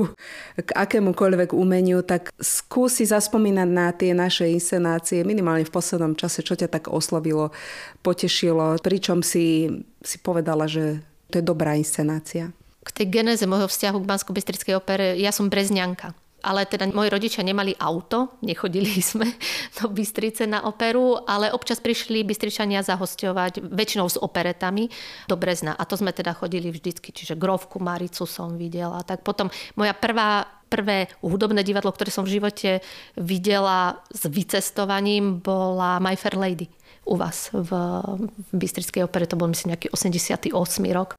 k 0.65 0.69
akémukoľvek 0.73 1.53
umeniu, 1.53 2.01
tak 2.01 2.33
skúsi 2.41 3.05
zaspomínať 3.05 3.69
na 3.69 3.93
tie 3.93 4.17
naše 4.17 4.49
inscenácie, 4.49 5.21
minimálne 5.21 5.69
v 5.69 5.75
poslednom 5.75 6.17
čase, 6.17 6.41
čo 6.41 6.57
ťa 6.57 6.73
tak 6.73 6.89
oslovilo, 6.89 7.53
potešilo, 8.01 8.81
pričom 8.81 9.21
si, 9.21 9.69
si 10.01 10.17
povedala, 10.17 10.65
že 10.65 11.05
to 11.29 11.41
je 11.41 11.45
dobrá 11.45 11.77
inscenácia. 11.77 12.49
K 12.81 12.89
tej 12.91 13.07
genéze 13.21 13.45
môjho 13.45 13.69
vzťahu 13.69 13.99
k 14.01 14.09
bansko 14.09 14.33
opere, 14.81 15.21
ja 15.21 15.29
som 15.29 15.53
brezňanka 15.53 16.17
ale 16.43 16.67
teda 16.67 16.91
moji 16.91 17.09
rodičia 17.09 17.47
nemali 17.47 17.79
auto, 17.79 18.37
nechodili 18.43 18.99
sme 19.15 19.31
do 19.79 19.89
Bystrice 19.89 20.45
na 20.45 20.67
operu, 20.67 21.23
ale 21.25 21.55
občas 21.55 21.79
prišli 21.79 22.27
Bystričania 22.27 22.83
zahosťovať, 22.83 23.63
väčšinou 23.63 24.07
s 24.11 24.19
operetami, 24.19 24.91
do 25.31 25.39
Brezna. 25.39 25.79
A 25.79 25.87
to 25.87 25.95
sme 25.95 26.11
teda 26.11 26.35
chodili 26.35 26.69
vždycky, 26.69 27.15
čiže 27.15 27.39
Grovku, 27.39 27.79
Maricu 27.79 28.27
som 28.27 28.59
videla. 28.59 29.07
Tak 29.07 29.23
potom 29.23 29.49
moja 29.79 29.95
prvá 29.95 30.45
prvé 30.73 31.13
hudobné 31.21 31.61
divadlo, 31.61 31.93
ktoré 31.93 32.09
som 32.09 32.25
v 32.25 32.41
živote 32.41 32.81
videla 33.21 34.01
s 34.09 34.25
vycestovaním, 34.25 35.45
bola 35.45 36.01
My 36.01 36.17
Fair 36.17 36.41
Lady 36.41 36.65
u 37.05 37.21
vás 37.21 37.51
v, 37.53 37.71
Bystrickej 38.57 39.05
opere. 39.05 39.29
To 39.29 39.37
bol 39.37 39.51
myslím 39.51 39.75
nejaký 39.75 39.93
88 39.93 40.55
rok 40.95 41.19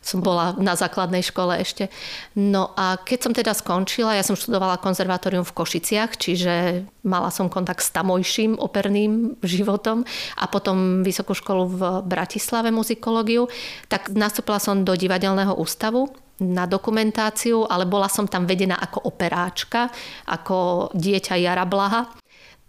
som 0.00 0.24
bola 0.24 0.56
na 0.56 0.72
základnej 0.72 1.20
škole 1.20 1.60
ešte. 1.60 1.92
No 2.32 2.72
a 2.74 2.96
keď 2.96 3.18
som 3.20 3.32
teda 3.36 3.52
skončila, 3.52 4.16
ja 4.16 4.24
som 4.24 4.34
študovala 4.34 4.80
konzervatórium 4.80 5.44
v 5.44 5.56
Košiciach, 5.56 6.16
čiže 6.16 6.84
mala 7.04 7.28
som 7.28 7.52
kontakt 7.52 7.84
s 7.84 7.92
tamojším 7.92 8.56
operným 8.56 9.36
životom 9.44 10.08
a 10.40 10.48
potom 10.48 11.04
vysokú 11.04 11.36
školu 11.36 11.62
v 11.68 11.82
Bratislave 12.08 12.72
muzikológiu, 12.72 13.52
tak 13.92 14.08
nastúpila 14.12 14.56
som 14.56 14.82
do 14.82 14.96
divadelného 14.96 15.52
ústavu 15.60 16.08
na 16.40 16.64
dokumentáciu, 16.64 17.68
ale 17.68 17.84
bola 17.84 18.08
som 18.08 18.24
tam 18.24 18.48
vedená 18.48 18.80
ako 18.80 19.12
operáčka, 19.12 19.92
ako 20.24 20.88
dieťa 20.96 21.36
Jara 21.36 21.68
Blaha. 21.68 22.08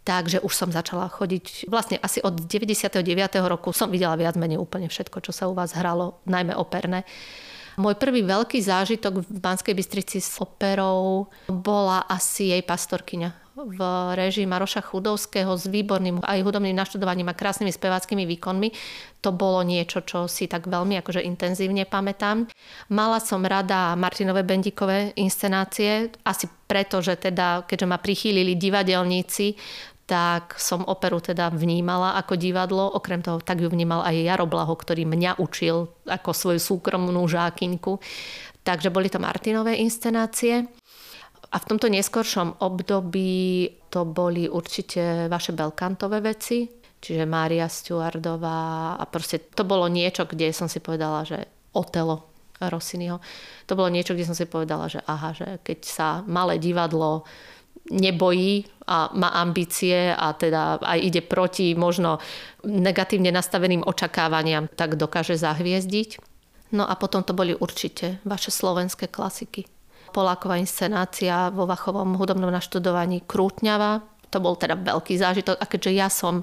Takže 0.02 0.42
už 0.42 0.54
som 0.54 0.70
začala 0.74 1.06
chodiť, 1.14 1.70
vlastne 1.70 2.02
asi 2.02 2.26
od 2.26 2.34
99. 2.50 3.06
roku 3.46 3.70
som 3.70 3.94
videla 3.94 4.18
viac 4.18 4.34
menej 4.34 4.58
úplne 4.58 4.90
všetko, 4.90 5.22
čo 5.22 5.30
sa 5.30 5.46
u 5.46 5.54
vás 5.54 5.78
hralo, 5.78 6.26
najmä 6.26 6.58
operné. 6.58 7.06
Môj 7.78 7.96
prvý 7.96 8.26
veľký 8.26 8.60
zážitok 8.60 9.24
v 9.24 9.40
Banskej 9.40 9.78
Bystrici 9.78 10.20
s 10.20 10.42
operou 10.42 11.32
bola 11.48 12.04
asi 12.10 12.52
jej 12.52 12.66
pastorkyňa 12.66 13.42
v 13.56 13.82
režii 14.16 14.48
Maroša 14.48 14.82
Chudovského 14.82 15.54
s 15.54 15.68
výborným 15.68 16.24
aj 16.24 16.40
hudobným 16.42 16.74
naštudovaním 16.74 17.30
a 17.30 17.38
krásnymi 17.38 17.70
speváckými 17.70 18.24
výkonmi. 18.24 18.72
To 19.22 19.30
bolo 19.36 19.62
niečo, 19.62 20.02
čo 20.02 20.26
si 20.26 20.50
tak 20.50 20.66
veľmi 20.66 20.98
akože 21.04 21.22
intenzívne 21.22 21.86
pamätám. 21.86 22.50
Mala 22.90 23.22
som 23.22 23.46
rada 23.46 23.94
Martinové 24.00 24.42
Bendikové 24.42 25.14
inscenácie, 25.20 26.10
asi 26.26 26.50
preto, 26.66 27.04
že 27.04 27.20
teda, 27.20 27.68
keďže 27.68 27.88
ma 27.92 28.00
prichýlili 28.00 28.56
divadelníci, 28.56 29.54
tak 30.12 30.60
som 30.60 30.84
operu 30.84 31.24
teda 31.24 31.48
vnímala 31.56 32.20
ako 32.20 32.36
divadlo. 32.36 32.84
Okrem 33.00 33.24
toho, 33.24 33.40
tak 33.40 33.64
ju 33.64 33.72
vnímal 33.72 34.04
aj 34.04 34.20
Jaro 34.20 34.44
Blaho, 34.44 34.76
ktorý 34.76 35.08
mňa 35.08 35.40
učil 35.40 35.88
ako 36.04 36.36
svoju 36.36 36.60
súkromnú 36.60 37.24
žákyňku. 37.32 37.96
Takže 38.68 38.92
boli 38.92 39.08
to 39.08 39.24
Martinové 39.24 39.80
inscenácie. 39.80 40.68
A 41.52 41.56
v 41.56 41.68
tomto 41.68 41.88
neskoršom 41.88 42.60
období 42.60 43.72
to 43.88 44.04
boli 44.04 44.52
určite 44.52 45.32
vaše 45.32 45.56
belkantové 45.56 46.20
veci, 46.20 46.68
čiže 47.00 47.24
Mária 47.24 47.72
Stewardová 47.72 49.00
a 49.00 49.04
proste 49.08 49.40
to 49.52 49.64
bolo 49.64 49.88
niečo, 49.88 50.28
kde 50.28 50.52
som 50.52 50.68
si 50.68 50.84
povedala, 50.84 51.24
že 51.24 51.48
Otelo 51.72 52.28
Rossiniho. 52.60 53.24
To 53.68 53.74
bolo 53.80 53.88
niečo, 53.88 54.12
kde 54.12 54.28
som 54.28 54.36
si 54.36 54.44
povedala, 54.44 54.92
že 54.92 55.00
aha, 55.08 55.32
že 55.32 55.60
keď 55.64 55.80
sa 55.88 56.08
malé 56.28 56.60
divadlo 56.60 57.24
nebojí 57.90 58.70
a 58.92 59.08
má 59.16 59.32
ambície 59.40 60.12
a 60.12 60.36
teda 60.36 60.84
aj 60.84 61.00
ide 61.00 61.24
proti 61.24 61.72
možno 61.80 62.20
negatívne 62.68 63.32
nastaveným 63.32 63.88
očakávaniam, 63.88 64.68
tak 64.68 65.00
dokáže 65.00 65.40
zahviezdiť. 65.40 66.20
No 66.76 66.84
a 66.84 67.00
potom 67.00 67.24
to 67.24 67.32
boli 67.32 67.56
určite 67.56 68.20
vaše 68.28 68.52
slovenské 68.52 69.08
klasiky. 69.08 69.64
Poláková 70.12 70.60
inscenácia 70.60 71.48
vo 71.56 71.64
Vachovom 71.64 72.20
hudobnom 72.20 72.52
naštudovaní 72.52 73.24
Krútňava, 73.24 74.04
to 74.32 74.40
bol 74.40 74.56
teda 74.56 74.80
veľký 74.80 75.20
zážitok 75.20 75.60
a 75.60 75.66
keďže 75.68 75.92
ja 75.92 76.08
som 76.08 76.42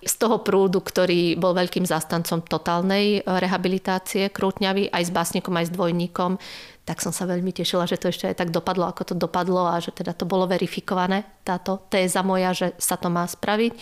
z 0.00 0.14
toho 0.16 0.40
prúdu, 0.40 0.80
ktorý 0.80 1.36
bol 1.36 1.52
veľkým 1.52 1.84
zastancom 1.84 2.40
totálnej 2.40 3.20
rehabilitácie 3.22 4.32
Krútňavy, 4.32 4.88
aj 4.88 5.02
s 5.06 5.12
básnikom, 5.12 5.52
aj 5.52 5.68
s 5.68 5.74
dvojníkom, 5.76 6.40
tak 6.88 7.04
som 7.04 7.12
sa 7.12 7.28
veľmi 7.28 7.52
tešila, 7.52 7.84
že 7.84 8.00
to 8.00 8.08
ešte 8.08 8.32
aj 8.32 8.40
tak 8.40 8.48
dopadlo, 8.48 8.88
ako 8.88 9.12
to 9.12 9.14
dopadlo 9.14 9.68
a 9.68 9.76
že 9.76 9.92
teda 9.92 10.16
to 10.16 10.24
bolo 10.24 10.48
verifikované, 10.48 11.28
táto 11.44 11.84
téza 11.92 12.24
moja, 12.24 12.56
že 12.56 12.72
sa 12.80 12.96
to 12.96 13.12
má 13.12 13.28
spraviť. 13.28 13.76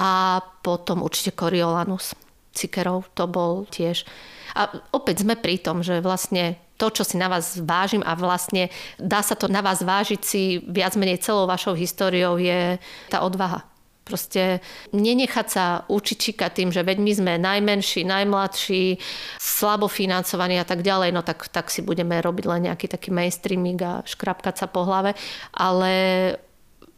A 0.00 0.40
potom 0.64 1.04
určite 1.04 1.36
Coriolanus 1.36 2.16
Cikerov, 2.56 3.12
to 3.12 3.28
bol 3.28 3.68
tiež. 3.68 4.08
A 4.56 4.72
opäť 4.96 5.26
sme 5.26 5.36
pri 5.36 5.60
tom, 5.60 5.84
že 5.84 6.00
vlastne 6.00 6.56
to, 6.74 6.90
čo 6.90 7.06
si 7.06 7.14
na 7.14 7.30
vás 7.30 7.58
vážim 7.62 8.02
a 8.02 8.18
vlastne 8.18 8.70
dá 8.98 9.22
sa 9.22 9.38
to 9.38 9.46
na 9.46 9.62
vás 9.62 9.82
vážiť 9.82 10.20
si 10.20 10.58
viac 10.66 10.98
menej 10.98 11.22
celou 11.22 11.46
vašou 11.46 11.78
históriou 11.78 12.38
je 12.38 12.76
tá 13.08 13.22
odvaha 13.22 13.62
Proste 14.04 14.60
nenechať 14.92 15.46
sa 15.48 15.64
učiť 15.88 16.16
číkať 16.20 16.52
tým, 16.52 16.68
že 16.68 16.84
veď 16.84 17.00
my 17.00 17.12
sme 17.16 17.32
najmenší, 17.40 18.04
najmladší, 18.04 19.00
slabo 19.40 19.88
financovaní 19.88 20.60
a 20.60 20.68
tak 20.68 20.84
ďalej, 20.84 21.16
no 21.16 21.24
tak, 21.24 21.48
tak 21.48 21.72
si 21.72 21.80
budeme 21.80 22.20
robiť 22.20 22.44
len 22.44 22.68
nejaký 22.68 22.84
taký 22.92 23.08
mainstreaming 23.08 23.80
a 23.80 24.04
škrapkať 24.04 24.60
sa 24.60 24.66
po 24.68 24.84
hlave, 24.84 25.16
ale 25.56 25.92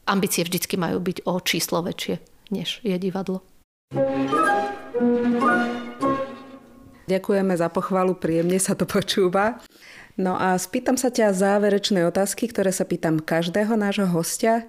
ambície 0.02 0.42
vždycky 0.42 0.74
majú 0.74 0.98
byť 0.98 1.22
o 1.30 1.38
číslo 1.38 1.78
väčšie, 1.86 2.18
než 2.50 2.82
je 2.82 2.98
divadlo. 2.98 3.46
Ďakujeme 7.06 7.54
za 7.54 7.70
pochvalu, 7.70 8.18
príjemne 8.18 8.58
sa 8.58 8.74
to 8.74 8.82
počúva. 8.82 9.62
No 10.18 10.34
a 10.34 10.58
spýtam 10.58 10.98
sa 10.98 11.12
ťa 11.12 11.36
záverečné 11.36 12.02
otázky, 12.08 12.50
ktoré 12.50 12.72
sa 12.72 12.88
pýtam 12.88 13.22
každého 13.22 13.78
nášho 13.78 14.08
hostia. 14.10 14.64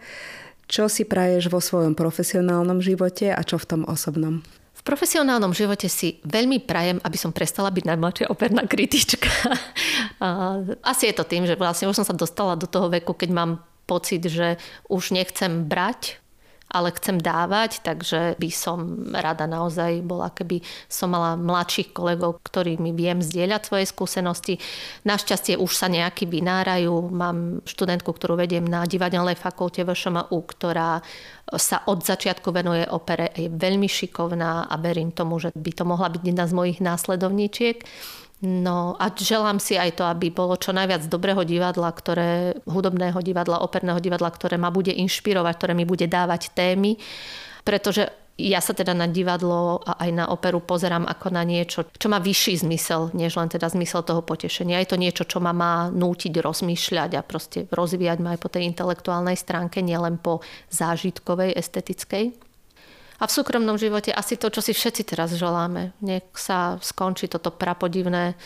Čo 0.67 0.91
si 0.91 1.07
praješ 1.07 1.47
vo 1.47 1.63
svojom 1.63 1.95
profesionálnom 1.95 2.83
živote 2.83 3.31
a 3.31 3.39
čo 3.41 3.55
v 3.55 3.65
tom 3.65 3.81
osobnom? 3.87 4.43
V 4.75 4.81
profesionálnom 4.83 5.55
živote 5.55 5.87
si 5.87 6.19
veľmi 6.27 6.67
prajem, 6.67 6.99
aby 7.01 7.17
som 7.17 7.31
prestala 7.31 7.71
byť 7.71 7.83
najmladšia 7.87 8.27
operná 8.27 8.67
kritička. 8.67 9.31
Asi 10.91 11.09
je 11.09 11.15
to 11.15 11.23
tým, 11.23 11.47
že 11.47 11.55
vlastne 11.55 11.87
už 11.87 12.03
som 12.03 12.07
sa 12.07 12.13
dostala 12.13 12.59
do 12.59 12.67
toho 12.67 12.91
veku, 12.91 13.15
keď 13.15 13.29
mám 13.31 13.51
pocit, 13.87 14.27
že 14.27 14.59
už 14.91 15.15
nechcem 15.15 15.63
brať 15.63 16.19
ale 16.67 16.91
chcem 16.99 17.15
dávať, 17.15 17.79
takže 17.79 18.35
by 18.35 18.49
som 18.51 19.07
rada 19.15 19.47
naozaj 19.47 20.03
bola, 20.03 20.27
keby 20.31 20.59
som 20.91 21.15
mala 21.15 21.39
mladších 21.39 21.95
kolegov, 21.95 22.43
ktorými 22.43 22.91
viem 22.91 23.23
zdieľať 23.23 23.61
svoje 23.63 23.85
skúsenosti. 23.87 24.53
Našťastie 25.07 25.55
už 25.55 25.71
sa 25.71 25.87
nejakí 25.87 26.27
vynárajú. 26.27 27.07
Mám 27.07 27.63
študentku, 27.63 28.11
ktorú 28.11 28.35
vediem 28.35 28.67
na 28.67 28.83
divadelnej 28.83 29.39
fakulte 29.39 29.87
VŠMU, 29.87 30.35
ktorá 30.35 30.99
sa 31.55 31.87
od 31.87 32.03
začiatku 32.03 32.51
venuje 32.51 32.83
opere, 32.91 33.31
je 33.31 33.47
veľmi 33.47 33.87
šikovná 33.87 34.67
a 34.67 34.75
verím 34.75 35.15
tomu, 35.15 35.39
že 35.39 35.55
by 35.55 35.71
to 35.71 35.83
mohla 35.87 36.11
byť 36.11 36.21
jedna 36.27 36.43
z 36.43 36.53
mojich 36.53 36.79
následovníčiek. 36.83 37.87
No 38.37 38.93
a 39.01 39.09
želám 39.09 39.57
si 39.57 39.81
aj 39.81 39.97
to, 39.97 40.05
aby 40.05 40.29
bolo 40.29 40.61
čo 40.61 40.69
najviac 40.69 41.09
dobrého 41.09 41.41
divadla, 41.41 41.89
ktoré, 41.89 42.53
hudobného 42.69 43.17
divadla, 43.25 43.65
operného 43.65 43.97
divadla, 43.97 44.29
ktoré 44.29 44.61
ma 44.61 44.69
bude 44.69 44.93
inšpirovať, 44.93 45.53
ktoré 45.57 45.73
mi 45.73 45.89
bude 45.89 46.05
dávať 46.05 46.53
témy, 46.53 47.01
pretože 47.65 48.13
ja 48.37 48.61
sa 48.61 48.77
teda 48.77 48.93
na 48.93 49.09
divadlo 49.09 49.81
a 49.81 49.97
aj 49.97 50.11
na 50.13 50.25
operu 50.29 50.61
pozerám 50.61 51.09
ako 51.09 51.33
na 51.33 51.41
niečo, 51.41 51.89
čo 51.97 52.05
má 52.05 52.21
vyšší 52.21 52.61
zmysel, 52.61 53.09
než 53.17 53.33
len 53.33 53.49
teda 53.49 53.73
zmysel 53.73 54.05
toho 54.05 54.21
potešenia. 54.21 54.77
Je 54.85 54.93
to 54.93 55.01
niečo, 55.01 55.25
čo 55.25 55.41
ma 55.41 55.49
má 55.49 55.89
nútiť 55.89 56.37
rozmýšľať 56.37 57.17
a 57.17 57.25
proste 57.25 57.65
rozvíjať 57.73 58.21
ma 58.21 58.37
aj 58.37 58.39
po 58.45 58.53
tej 58.53 58.69
intelektuálnej 58.69 59.33
stránke, 59.33 59.81
nielen 59.81 60.21
po 60.21 60.45
zážitkovej, 60.69 61.57
estetickej. 61.57 62.46
A 63.17 63.25
v 63.25 63.33
súkromnom 63.33 63.81
živote 63.81 64.13
asi 64.13 64.37
to, 64.37 64.53
čo 64.53 64.61
si 64.61 64.77
všetci 64.77 65.01
teraz 65.09 65.33
želáme. 65.33 65.97
Nech 66.05 66.29
sa 66.37 66.77
skončí 66.77 67.25
toto 67.25 67.49
prapodivné 67.49 68.37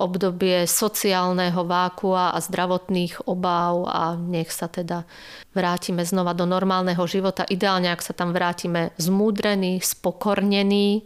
obdobie 0.00 0.64
sociálneho 0.64 1.60
vákua 1.68 2.32
a 2.32 2.38
zdravotných 2.40 3.28
obáv 3.28 3.84
a 3.84 4.16
nech 4.16 4.48
sa 4.48 4.66
teda 4.66 5.04
vrátime 5.52 6.08
znova 6.08 6.32
do 6.32 6.48
normálneho 6.48 7.04
života. 7.04 7.44
Ideálne, 7.44 7.92
ak 7.92 8.00
sa 8.00 8.16
tam 8.16 8.32
vrátime 8.32 8.96
zmúdrení, 8.96 9.84
spokornení 9.84 11.04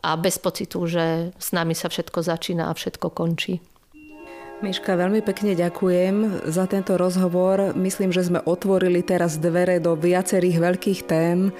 a 0.00 0.16
bez 0.16 0.40
pocitu, 0.40 0.88
že 0.88 1.36
s 1.36 1.48
nami 1.52 1.76
sa 1.76 1.92
všetko 1.92 2.24
začína 2.24 2.72
a 2.72 2.76
všetko 2.76 3.12
končí. 3.12 3.60
Miška, 4.64 4.96
veľmi 4.96 5.20
pekne 5.20 5.52
ďakujem 5.52 6.48
za 6.48 6.64
tento 6.64 6.96
rozhovor. 6.96 7.76
Myslím, 7.76 8.08
že 8.08 8.24
sme 8.24 8.40
otvorili 8.40 9.04
teraz 9.04 9.36
dvere 9.36 9.76
do 9.76 9.92
viacerých 9.92 10.56
veľkých 10.56 11.00
tém 11.04 11.52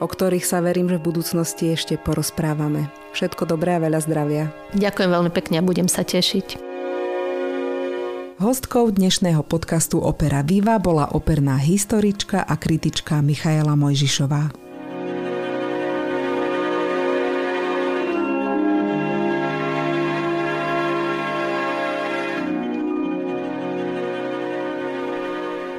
o 0.00 0.06
ktorých 0.06 0.44
sa 0.44 0.60
verím, 0.60 0.90
že 0.90 1.00
v 1.00 1.06
budúcnosti 1.08 1.72
ešte 1.72 1.96
porozprávame. 1.96 2.88
Všetko 3.16 3.48
dobré 3.48 3.76
a 3.76 3.82
veľa 3.82 4.00
zdravia. 4.04 4.44
Ďakujem 4.76 5.10
veľmi 5.10 5.30
pekne 5.32 5.60
a 5.60 5.66
budem 5.66 5.88
sa 5.88 6.04
tešiť. 6.04 6.66
Hostkou 8.36 8.92
dnešného 8.92 9.40
podcastu 9.48 9.96
Opera 9.96 10.44
Viva 10.44 10.76
bola 10.76 11.08
operná 11.08 11.56
historička 11.56 12.44
a 12.44 12.54
kritička 12.60 13.24
Michaela 13.24 13.72
Mojžišová. 13.72 14.65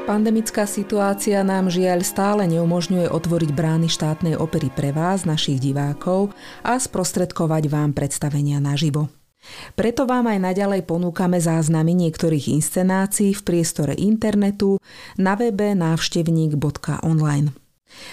Pandemická 0.07 0.63
situácia 0.63 1.43
nám 1.43 1.67
žiaľ 1.67 1.99
stále 1.99 2.47
neumožňuje 2.47 3.11
otvoriť 3.11 3.51
brány 3.51 3.91
štátnej 3.91 4.39
opery 4.39 4.71
pre 4.71 4.95
vás, 4.95 5.27
našich 5.27 5.59
divákov, 5.59 6.31
a 6.63 6.79
sprostredkovať 6.79 7.67
vám 7.67 7.91
predstavenia 7.91 8.63
naživo. 8.63 9.11
Preto 9.75 10.07
vám 10.07 10.31
aj 10.31 10.39
naďalej 10.39 10.87
ponúkame 10.87 11.43
záznamy 11.43 11.91
niektorých 12.07 12.55
inscenácií 12.55 13.35
v 13.35 13.41
priestore 13.43 13.99
internetu 13.99 14.79
na 15.19 15.35
webe 15.35 15.75
návštevník.online. 15.75 17.66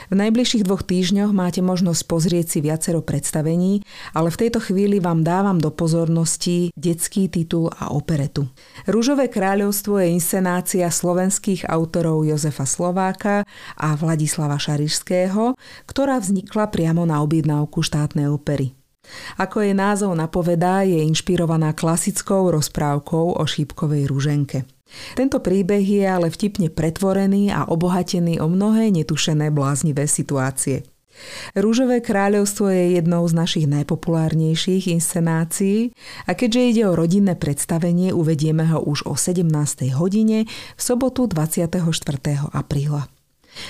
V 0.09 0.15
najbližších 0.15 0.65
dvoch 0.65 0.87
týždňoch 0.87 1.35
máte 1.35 1.61
možnosť 1.61 2.03
pozrieť 2.07 2.47
si 2.47 2.59
viacero 2.63 3.03
predstavení, 3.03 3.83
ale 4.15 4.31
v 4.31 4.41
tejto 4.47 4.63
chvíli 4.63 5.03
vám 5.03 5.27
dávam 5.27 5.59
do 5.59 5.75
pozornosti 5.75 6.71
detský 6.79 7.27
titul 7.29 7.71
a 7.75 7.91
operetu. 7.91 8.47
Rúžové 8.87 9.27
kráľovstvo 9.29 9.99
je 10.01 10.15
inscenácia 10.15 10.87
slovenských 10.87 11.67
autorov 11.67 12.25
Jozefa 12.25 12.65
Slováka 12.65 13.43
a 13.75 13.89
Vladislava 13.99 14.57
Šarišského, 14.61 15.59
ktorá 15.89 16.23
vznikla 16.23 16.71
priamo 16.71 17.03
na 17.05 17.21
objednávku 17.25 17.83
štátnej 17.83 18.31
opery. 18.31 18.73
Ako 19.37 19.61
jej 19.61 19.77
názov 19.77 20.17
napovedá, 20.17 20.81
je 20.81 20.97
inšpirovaná 21.05 21.77
klasickou 21.77 22.49
rozprávkou 22.49 23.37
o 23.37 23.45
šípkovej 23.45 24.09
rúženke. 24.09 24.65
Tento 25.15 25.39
príbeh 25.41 25.85
je 25.85 26.05
ale 26.05 26.31
vtipne 26.31 26.71
pretvorený 26.71 27.51
a 27.51 27.67
obohatený 27.67 28.39
o 28.43 28.51
mnohé 28.51 28.91
netušené 28.91 29.51
bláznivé 29.51 30.09
situácie. 30.11 30.87
Rúžové 31.55 32.03
kráľovstvo 32.03 32.75
je 32.75 32.99
jednou 32.99 33.23
z 33.31 33.35
našich 33.39 33.67
najpopulárnejších 33.71 34.91
inscenácií 34.91 35.95
a 36.27 36.35
keďže 36.35 36.61
ide 36.75 36.83
o 36.91 36.99
rodinné 36.99 37.39
predstavenie, 37.39 38.11
uvedieme 38.11 38.67
ho 38.75 38.83
už 38.83 39.07
o 39.07 39.15
17. 39.15 39.47
hodine 39.95 40.51
v 40.51 40.81
sobotu 40.83 41.31
24. 41.31 41.79
apríla. 42.51 43.07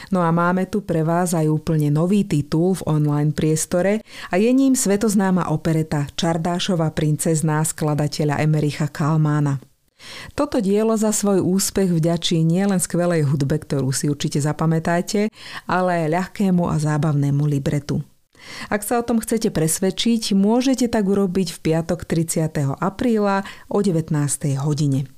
No 0.09 0.25
a 0.25 0.33
máme 0.33 0.65
tu 0.65 0.81
pre 0.81 1.05
vás 1.05 1.37
aj 1.37 1.45
úplne 1.45 1.93
nový 1.93 2.25
titul 2.25 2.73
v 2.81 2.89
online 2.89 3.37
priestore 3.37 4.01
a 4.33 4.35
je 4.41 4.49
ním 4.49 4.73
svetoznáma 4.73 5.53
opereta 5.53 6.09
Čardášova 6.17 6.89
princezná 6.97 7.61
skladateľa 7.61 8.41
Emericha 8.41 8.89
Kalmána. 8.89 9.61
Toto 10.35 10.59
dielo 10.59 10.97
za 10.97 11.13
svoj 11.15 11.45
úspech 11.45 11.93
vďačí 11.93 12.43
nielen 12.43 12.81
skvelej 12.81 13.29
hudbe, 13.31 13.61
ktorú 13.61 13.93
si 13.95 14.11
určite 14.11 14.43
zapamätáte, 14.43 15.31
ale 15.69 16.07
aj 16.07 16.13
ľahkému 16.13 16.67
a 16.69 16.77
zábavnému 16.81 17.45
libretu. 17.47 18.03
Ak 18.69 18.85
sa 18.85 19.01
o 19.01 19.07
tom 19.07 19.25
chcete 19.25 19.49
presvedčiť, 19.49 20.37
môžete 20.37 20.87
tak 20.93 21.09
urobiť 21.09 21.49
v 21.57 21.59
piatok 21.65 22.05
30. 22.05 22.77
apríla 22.77 23.45
o 23.73 23.81
19. 23.81 24.13
hodine. 24.61 25.09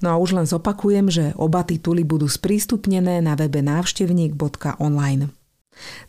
No 0.00 0.14
a 0.14 0.16
už 0.20 0.38
len 0.38 0.46
zopakujem, 0.46 1.10
že 1.10 1.24
oba 1.34 1.66
tituly 1.66 2.06
budú 2.06 2.30
sprístupnené 2.30 3.20
na 3.20 3.34
webe 3.34 3.60
návštevník.online. 3.64 5.32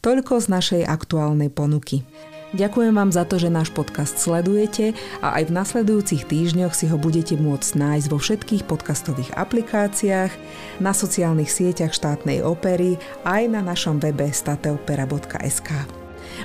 Toľko 0.01 0.33
z 0.41 0.47
našej 0.49 0.81
aktuálnej 0.85 1.49
ponuky. 1.53 2.05
Ďakujem 2.49 2.97
vám 2.97 3.13
za 3.13 3.29
to, 3.29 3.37
že 3.37 3.53
náš 3.53 3.69
podcast 3.69 4.17
sledujete 4.17 4.97
a 5.21 5.37
aj 5.37 5.53
v 5.53 5.55
nasledujúcich 5.55 6.25
týždňoch 6.25 6.73
si 6.73 6.89
ho 6.89 6.97
budete 6.97 7.37
môcť 7.37 7.77
nájsť 7.77 8.07
vo 8.09 8.17
všetkých 8.17 8.65
podcastových 8.65 9.29
aplikáciách, 9.37 10.33
na 10.81 10.89
sociálnych 10.89 11.53
sieťach 11.53 11.93
štátnej 11.93 12.41
opery 12.41 12.97
aj 13.21 13.53
na 13.53 13.61
našom 13.61 14.01
webe 14.01 14.33
stateopera.sk. 14.33 15.69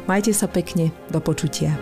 Majte 0.04 0.36
sa 0.36 0.44
pekne, 0.44 0.92
do 1.08 1.24
počutia. 1.24 1.72